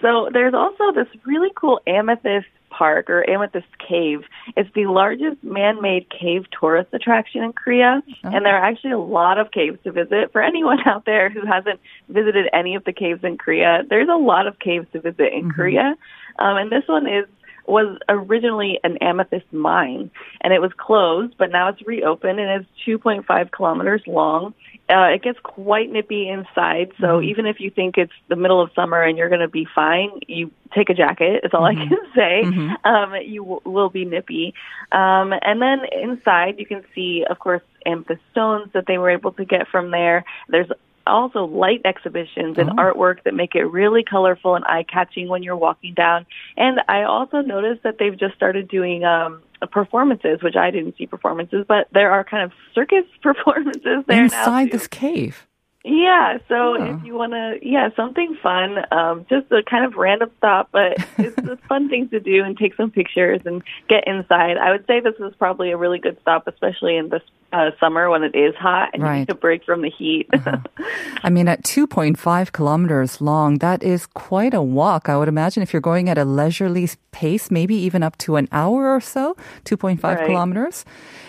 So 0.01 0.29
there's 0.33 0.55
also 0.55 0.93
this 0.95 1.09
really 1.25 1.51
cool 1.57 1.81
amethyst 1.87 2.47
park 2.71 3.09
or 3.09 3.29
amethyst 3.29 3.67
cave. 3.79 4.21
It's 4.57 4.69
the 4.75 4.87
largest 4.87 5.43
man-made 5.43 6.11
cave 6.11 6.45
tourist 6.59 6.91
attraction 6.93 7.43
in 7.43 7.53
Korea, 7.53 8.03
and 8.23 8.45
there 8.45 8.57
are 8.57 8.65
actually 8.65 8.93
a 8.93 8.99
lot 8.99 9.39
of 9.39 9.51
caves 9.51 9.79
to 9.85 9.93
visit. 9.93 10.33
For 10.33 10.43
anyone 10.43 10.79
out 10.87 11.05
there 11.07 11.31
who 11.31 11.47
hasn't 11.47 11.81
visited 12.09 12.47
any 12.53 12.75
of 12.75 12.85
the 12.85 12.93
caves 12.93 13.23
in 13.25 13.39
Korea, 13.39 13.83
there's 13.89 14.09
a 14.09 14.17
lot 14.17 14.47
of 14.47 14.59
caves 14.59 14.87
to 14.93 15.01
visit 15.01 15.33
in 15.33 15.51
Korea. 15.51 15.95
Um, 16.39 16.57
and 16.57 16.71
this 16.71 16.85
one 16.87 17.07
is 17.07 17.27
was 17.68 17.98
originally 18.08 18.80
an 18.84 18.98
amethyst 18.98 19.52
mine, 19.52 20.12
and 20.42 20.54
it 20.54 20.62
was 20.62 20.72
closed, 20.78 21.36
but 21.38 21.52
now 21.52 21.70
it's 21.70 21.82
reopened 21.86 22.40
and 22.40 22.62
it's 22.62 22.88
2.5 22.88 23.52
kilometers 23.52 24.02
long. 24.08 24.54
Uh, 24.90 25.10
it 25.14 25.22
gets 25.22 25.38
quite 25.44 25.92
nippy 25.92 26.28
inside, 26.28 26.92
so 27.00 27.22
even 27.22 27.46
if 27.46 27.60
you 27.60 27.70
think 27.70 27.98
it's 27.98 28.14
the 28.28 28.36
middle 28.36 28.62
of 28.62 28.72
summer 28.74 29.02
and 29.02 29.18
you're 29.18 29.30
going 29.30 29.42
to 29.42 29.48
be 29.48 29.68
fine, 29.76 30.10
you 30.28 30.52
take 30.76 30.90
a 30.90 30.94
jacket. 30.94 31.42
Is 31.44 31.52
all 31.54 31.66
I 31.66 31.76
can 31.76 31.98
say. 32.16 32.42
Um, 32.84 33.14
you 33.24 33.42
w- 33.42 33.62
will 33.66 33.90
be 33.90 34.06
nippy. 34.06 34.54
Um, 34.92 35.34
and 35.42 35.62
then 35.62 35.82
inside, 35.92 36.56
you 36.58 36.66
can 36.66 36.84
see, 36.96 37.24
of 37.30 37.38
course, 37.40 37.62
amethyst 37.86 38.22
stones 38.32 38.72
that 38.74 38.86
they 38.88 38.98
were 38.98 39.10
able 39.10 39.32
to 39.34 39.46
get 39.46 39.68
from 39.68 39.92
there. 39.92 40.26
There's 40.48 40.70
also 41.10 41.46
light 41.46 41.82
exhibitions 41.86 42.58
and 42.58 42.70
artwork 42.72 43.24
that 43.24 43.34
make 43.34 43.56
it 43.56 43.64
really 43.66 44.04
colorful 44.04 44.56
and 44.56 44.64
eye 44.66 44.84
catching 44.84 45.28
when 45.28 45.44
you're 45.44 45.58
walking 45.58 45.94
down. 45.94 46.26
And 46.56 46.80
I 46.88 47.04
also 47.04 47.42
noticed 47.42 47.84
that 47.84 47.98
they've 48.00 48.18
just 48.18 48.36
started 48.36 48.68
doing 48.68 49.04
um 49.04 49.42
performances, 49.72 50.42
which 50.42 50.56
I 50.56 50.72
didn't 50.72 50.96
see 50.98 51.06
performances, 51.06 51.66
but 51.68 51.88
there 51.92 52.12
are 52.12 52.24
kind 52.24 52.44
of 52.44 52.52
circus 52.74 53.04
performances 53.22 54.06
there. 54.08 54.24
Inside 54.24 54.72
this 54.72 54.88
cave. 54.88 55.46
Yeah, 55.86 56.40
so 56.50 56.76
Oh. 56.78 56.96
if 56.98 57.06
you 57.06 57.14
want 57.16 57.32
to, 57.32 57.58
yeah, 57.62 57.90
something 57.96 58.38
fun, 58.44 58.78
um, 58.92 59.26
just 59.30 59.50
a 59.52 59.64
kind 59.64 59.86
of 59.86 59.96
random 59.96 60.30
stop, 60.38 60.70
but 60.74 60.98
it's 61.18 61.38
a 61.38 61.58
fun 61.70 61.88
thing 61.90 62.10
to 62.10 62.20
do 62.20 62.44
and 62.44 62.58
take 62.58 62.76
some 62.76 62.92
pictures 62.92 63.42
and 63.46 63.64
get 63.88 64.06
inside. 64.06 64.58
I 64.58 64.72
would 64.72 64.86
say 64.88 65.00
this 65.00 65.16
is 65.20 65.34
probably 65.38 65.72
a 65.72 65.78
really 65.78 66.00
good 66.00 66.18
stop, 66.22 66.48
especially 66.48 66.98
in 66.98 67.08
this 67.10 67.22
uh, 67.52 67.72
summer 67.80 68.10
when 68.10 68.24
it 68.24 68.36
is 68.36 68.54
hot 68.56 68.90
and 68.94 69.02
you 69.04 69.10
need 69.20 69.30
a 69.30 69.36
break 69.36 69.64
from 69.64 69.82
the 69.82 69.90
heat. 69.90 70.30
I 71.24 71.30
mean, 71.30 71.48
at 71.48 71.64
2.5 71.64 72.52
kilometers 72.52 73.22
long, 73.22 73.58
that 73.60 73.84
is 73.84 74.06
quite 74.06 74.54
a 74.54 74.62
walk. 74.62 75.10
I 75.10 75.18
would 75.18 75.28
imagine 75.28 75.64
if 75.64 75.74
you're 75.74 75.82
going 75.82 76.10
at 76.10 76.18
a 76.18 76.26
leisurely 76.26 76.88
pace, 77.12 77.50
maybe 77.52 77.76
even 77.76 78.04
up 78.04 78.18
to 78.20 78.36
an 78.36 78.48
hour 78.52 78.94
or 78.94 79.02
so, 79.02 79.36
2.5 79.66 80.04
Right. 80.04 80.26
kilometers. 80.26 80.86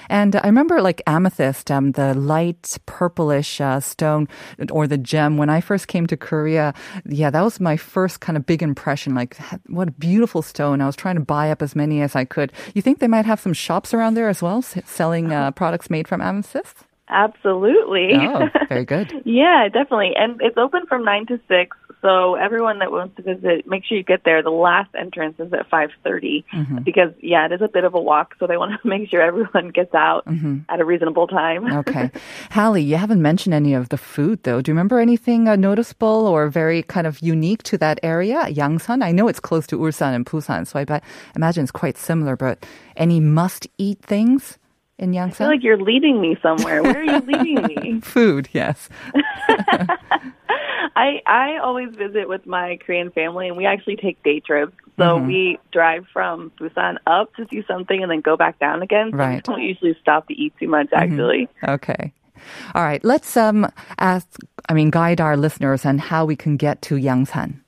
And 0.08 0.34
I 0.34 0.46
remember 0.46 0.80
like 0.82 1.02
amethyst, 1.06 1.70
um, 1.70 1.92
the 1.92 2.14
light 2.14 2.76
purplish 2.86 3.60
uh, 3.60 3.78
stone 3.78 4.26
or 4.70 4.88
the 4.88 4.98
gem. 4.98 5.36
When 5.36 5.48
I 5.48 5.60
first 5.60 5.86
came 5.86 6.06
to 6.08 6.16
Korea, 6.16 6.74
yeah, 7.06 7.30
that 7.30 7.42
was 7.42 7.60
my 7.60 7.76
first 7.76 8.18
kind 8.18 8.36
of 8.36 8.44
big 8.44 8.60
impression. 8.60 9.14
Like, 9.14 9.36
what 9.68 9.86
a 9.88 9.92
beautiful 9.92 10.42
stone. 10.42 10.80
I 10.80 10.86
was 10.86 10.96
trying 10.96 11.14
to 11.14 11.20
buy 11.20 11.50
up 11.52 11.62
as 11.62 11.76
many 11.76 12.02
as 12.02 12.16
I 12.16 12.24
could. 12.24 12.52
You 12.74 12.82
think 12.82 12.98
they 12.98 13.06
might 13.06 13.24
have 13.24 13.38
some 13.38 13.52
shops 13.52 13.94
around 13.94 14.14
there 14.14 14.28
as 14.28 14.42
well, 14.42 14.58
s- 14.58 14.78
selling 14.84 15.32
uh, 15.32 15.50
products 15.60 15.88
made 15.90 16.08
from 16.10 16.20
amethyst? 16.20 16.76
Absolutely. 17.08 18.10
Oh, 18.14 18.48
very 18.68 18.84
good. 18.84 19.08
Yeah, 19.24 19.68
definitely. 19.68 20.12
And 20.16 20.40
it's 20.40 20.56
open 20.56 20.82
from 20.86 21.04
9 21.04 21.26
to 21.26 21.40
6. 21.48 21.76
So 22.02 22.34
everyone 22.36 22.78
that 22.78 22.90
wants 22.92 23.16
to 23.16 23.22
visit, 23.22 23.66
make 23.66 23.84
sure 23.84 23.98
you 23.98 24.02
get 24.02 24.22
there. 24.24 24.42
The 24.42 24.48
last 24.68 24.88
entrance 25.04 25.36
is 25.38 25.52
at 25.52 25.68
5:30 25.68 26.44
Mm-hmm. 26.54 26.78
because 26.88 27.12
yeah, 27.20 27.44
it 27.46 27.52
is 27.52 27.60
a 27.60 27.68
bit 27.68 27.84
of 27.84 27.92
a 27.94 28.00
walk, 28.00 28.28
so 28.38 28.46
they 28.46 28.56
want 28.56 28.72
to 28.80 28.88
make 28.94 29.10
sure 29.10 29.20
everyone 29.20 29.68
gets 29.80 29.94
out 29.94 30.24
Mm-hmm. 30.24 30.54
at 30.72 30.80
a 30.80 30.84
reasonable 30.92 31.26
time. 31.26 31.62
Okay. 31.80 32.10
Hallie, 32.56 32.82
you 32.90 32.96
haven't 32.96 33.20
mentioned 33.30 33.54
any 33.62 33.72
of 33.74 33.84
the 33.90 33.98
food 33.98 34.36
though. 34.44 34.60
Do 34.62 34.70
you 34.70 34.74
remember 34.74 34.98
anything 34.98 35.46
uh, 35.48 35.56
noticeable 35.56 36.20
or 36.32 36.48
very 36.48 36.80
kind 36.94 37.06
of 37.06 37.14
unique 37.20 37.62
to 37.70 37.76
that 37.84 37.98
area, 38.02 38.38
Yangsan? 38.60 38.98
I 39.04 39.12
know 39.12 39.26
it's 39.28 39.40
close 39.48 39.66
to 39.70 39.76
Ulsan 39.84 40.12
and 40.14 40.24
Busan, 40.24 40.66
so 40.66 40.78
I 40.78 40.84
bet, 40.84 41.02
imagine 41.36 41.64
it's 41.64 41.78
quite 41.84 41.98
similar, 41.98 42.34
but 42.46 42.56
any 42.96 43.18
must 43.20 43.66
eat 43.86 43.98
things 44.14 44.56
in 45.00 45.12
Yangsan? 45.12 45.30
I 45.30 45.30
feel 45.34 45.46
like 45.48 45.62
you're 45.64 45.80
leading 45.82 46.20
me 46.20 46.36
somewhere. 46.42 46.82
Where 46.84 47.00
are 47.00 47.04
you 47.04 47.20
leading 47.26 47.66
me? 47.66 48.00
food, 48.04 48.48
yes. 48.52 48.88
I 50.96 51.20
I 51.26 51.58
always 51.62 51.90
visit 51.94 52.28
with 52.28 52.46
my 52.46 52.78
Korean 52.84 53.10
family, 53.10 53.48
and 53.48 53.56
we 53.56 53.66
actually 53.66 53.96
take 53.96 54.22
day 54.22 54.40
trips. 54.40 54.72
So 54.98 55.16
Mm-hmm. 55.16 55.26
we 55.26 55.58
drive 55.72 56.04
from 56.12 56.52
Busan 56.60 56.96
up 57.06 57.34
to 57.36 57.46
see 57.50 57.62
something, 57.66 58.02
and 58.02 58.10
then 58.10 58.20
go 58.20 58.36
back 58.36 58.58
down 58.58 58.82
again. 58.82 59.10
So 59.10 59.16
we 59.16 59.22
Right. 59.22 59.44
don't 59.44 59.62
usually 59.62 59.96
stop 60.00 60.28
to 60.28 60.34
eat 60.34 60.52
too 60.60 60.68
much, 60.68 60.88
actually. 60.92 61.48
Okay. 61.66 62.12
All 62.74 62.82
right. 62.82 63.02
Let's 63.04 63.36
um 63.36 63.66
ask, 63.98 64.28
I 64.68 64.74
mean, 64.74 64.90
guide 64.90 65.20
our 65.20 65.36
listeners 65.36 65.86
on 65.86 65.98
how 65.98 66.24
we 66.24 66.36
can 66.36 66.56
get 66.56 66.82
to 66.82 66.96
Yangsan. 66.96 67.60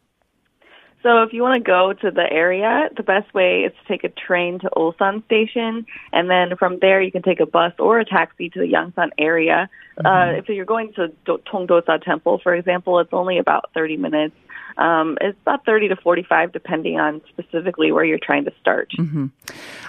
So 1.03 1.23
if 1.23 1.33
you 1.33 1.43
want 1.43 1.55
to 1.55 1.67
go 1.69 1.93
to 1.93 2.11
the 2.11 2.33
area, 2.33 2.89
the 2.97 3.03
best 3.03 3.35
way 3.35 3.63
is 3.63 3.73
to 3.73 3.89
take 3.89 4.05
a 4.05 4.09
train 4.09 4.61
to 4.61 4.71
Ulsan 4.77 5.25
Station, 5.25 5.85
and 6.13 6.31
then 6.31 6.57
from 6.57 6.79
there 6.79 7.03
you 7.03 7.11
can 7.11 7.23
take 7.23 7.41
a 7.41 7.47
bus 7.47 7.73
or 7.79 7.99
a 7.99 8.05
taxi 8.05 8.49
to 8.51 8.61
the 8.61 8.73
Yangsan 8.73 9.11
area. 9.19 9.69
Uh, 10.05 10.35
if 10.37 10.49
you're 10.49 10.65
going 10.65 10.93
to 10.95 11.13
Tongdosa 11.27 12.03
Temple, 12.03 12.41
for 12.43 12.55
example, 12.55 12.99
it's 13.01 13.13
only 13.13 13.39
about 13.39 13.71
30 13.75 13.97
minutes. 13.97 14.35
Um, 14.79 15.19
it's 15.21 15.39
about 15.43 15.65
30 15.67 15.89
to 15.89 15.97
45, 15.97 16.53
depending 16.53 16.99
on 16.99 17.21
specifically 17.29 17.93
where 17.93 18.05
you're 18.05 18.19
trying 18.23 18.45
to 18.47 18.53
start. 18.61 18.91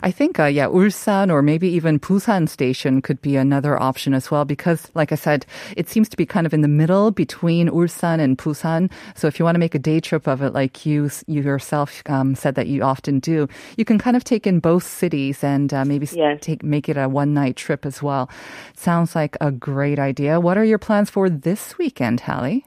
I 0.01 0.11
think, 0.11 0.39
uh, 0.39 0.45
yeah, 0.45 0.67
Ulsan 0.67 1.31
or 1.31 1.41
maybe 1.41 1.69
even 1.69 1.99
Busan 1.99 2.49
Station 2.49 3.01
could 3.01 3.21
be 3.21 3.37
another 3.37 3.81
option 3.81 4.13
as 4.13 4.29
well 4.29 4.43
because, 4.45 4.91
like 4.93 5.11
I 5.11 5.15
said, 5.15 5.45
it 5.77 5.87
seems 5.89 6.09
to 6.09 6.17
be 6.17 6.25
kind 6.25 6.45
of 6.45 6.53
in 6.53 6.61
the 6.61 6.67
middle 6.67 7.11
between 7.11 7.69
Ulsan 7.69 8.19
and 8.19 8.37
Busan. 8.37 8.91
So 9.15 9.27
if 9.27 9.39
you 9.39 9.45
want 9.45 9.55
to 9.55 9.59
make 9.59 9.75
a 9.75 9.79
day 9.79 9.99
trip 9.99 10.27
of 10.27 10.41
it, 10.41 10.53
like 10.53 10.85
you, 10.85 11.09
you 11.27 11.41
yourself 11.41 12.03
um, 12.07 12.35
said 12.35 12.55
that 12.55 12.67
you 12.67 12.83
often 12.83 13.19
do, 13.19 13.47
you 13.77 13.85
can 13.85 13.97
kind 13.97 14.17
of 14.17 14.23
take 14.23 14.45
in 14.45 14.59
both 14.59 14.83
cities 14.83 15.43
and 15.43 15.73
uh, 15.73 15.85
maybe 15.85 16.07
Yes. 16.11 16.39
take 16.41 16.61
make 16.61 16.89
it 16.89 16.97
a 16.97 17.07
one 17.07 17.33
night 17.33 17.55
trip 17.55 17.85
as 17.85 18.03
well. 18.03 18.29
Sounds 18.75 19.15
like 19.15 19.37
a 19.39 19.49
great 19.49 19.97
idea. 19.97 20.39
What 20.39 20.57
are 20.57 20.65
your 20.65 20.77
plans 20.77 21.09
for 21.09 21.29
this 21.29 21.77
weekend, 21.77 22.19
Hallie? 22.19 22.65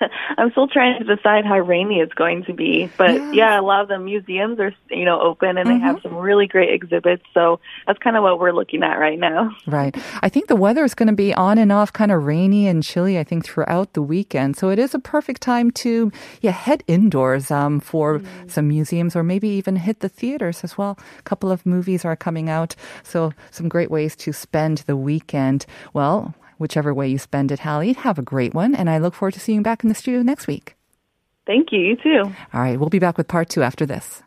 I'm 0.38 0.50
still 0.50 0.68
trying 0.68 0.98
to 0.98 1.16
decide 1.16 1.44
how 1.44 1.58
rainy 1.58 2.00
it's 2.00 2.12
going 2.14 2.44
to 2.44 2.52
be, 2.52 2.90
but 2.96 3.34
yeah, 3.34 3.58
a 3.58 3.62
lot 3.62 3.82
of 3.82 3.88
the 3.88 3.98
museums 3.98 4.58
are 4.60 4.72
you 4.90 5.04
know 5.04 5.20
open 5.20 5.58
and 5.58 5.68
they 5.68 5.78
have 5.78 6.00
some 6.02 6.16
really 6.16 6.46
great 6.46 6.72
exhibits. 6.72 7.22
So 7.34 7.60
that's 7.86 7.98
kind 7.98 8.16
of 8.16 8.22
what 8.22 8.38
we're 8.38 8.52
looking 8.52 8.82
at 8.82 8.98
right 8.98 9.18
now. 9.18 9.54
Right. 9.66 9.96
I 10.22 10.28
think 10.28 10.48
the 10.48 10.56
weather 10.56 10.84
is 10.84 10.94
going 10.94 11.08
to 11.08 11.14
be 11.14 11.34
on 11.34 11.58
and 11.58 11.72
off, 11.72 11.92
kind 11.92 12.10
of 12.10 12.24
rainy 12.24 12.66
and 12.66 12.82
chilly, 12.82 13.18
I 13.18 13.24
think, 13.24 13.44
throughout 13.44 13.92
the 13.92 14.02
weekend. 14.02 14.56
So 14.56 14.70
it 14.70 14.78
is 14.78 14.94
a 14.94 14.98
perfect 14.98 15.42
time 15.42 15.70
to, 15.72 16.12
yeah, 16.40 16.52
head 16.52 16.82
indoors 16.86 17.50
um, 17.50 17.80
for 17.80 18.20
some 18.46 18.68
museums 18.68 19.16
or 19.16 19.22
maybe 19.22 19.48
even 19.48 19.76
hit 19.76 20.00
the 20.00 20.08
theaters 20.08 20.64
as 20.64 20.76
well. 20.76 20.98
A 21.18 21.22
couple 21.22 21.50
of 21.50 21.64
movies 21.66 22.04
are 22.04 22.16
coming 22.16 22.48
out. 22.48 22.74
So 23.02 23.32
some 23.50 23.68
great 23.68 23.90
ways 23.90 24.16
to 24.16 24.32
spend 24.32 24.78
the 24.78 24.96
weekend. 24.96 25.66
Well, 25.92 26.34
whichever 26.58 26.92
way 26.92 27.08
you 27.08 27.18
spend 27.18 27.52
it, 27.52 27.60
Hallie, 27.60 27.92
have 27.94 28.18
a 28.18 28.22
great 28.22 28.54
one. 28.54 28.74
And 28.74 28.88
I 28.88 28.98
look 28.98 29.14
forward 29.14 29.34
to 29.34 29.40
seeing 29.40 29.58
you 29.58 29.62
back 29.62 29.82
in 29.82 29.88
the 29.88 29.94
studio 29.94 30.22
next 30.22 30.46
week. 30.46 30.76
Thank 31.46 31.68
you. 31.70 31.80
You 31.80 31.96
too. 31.96 32.22
All 32.52 32.60
right. 32.60 32.78
We'll 32.78 32.88
be 32.88 32.98
back 32.98 33.16
with 33.16 33.28
part 33.28 33.48
two 33.48 33.62
after 33.62 33.86
this. 33.86 34.22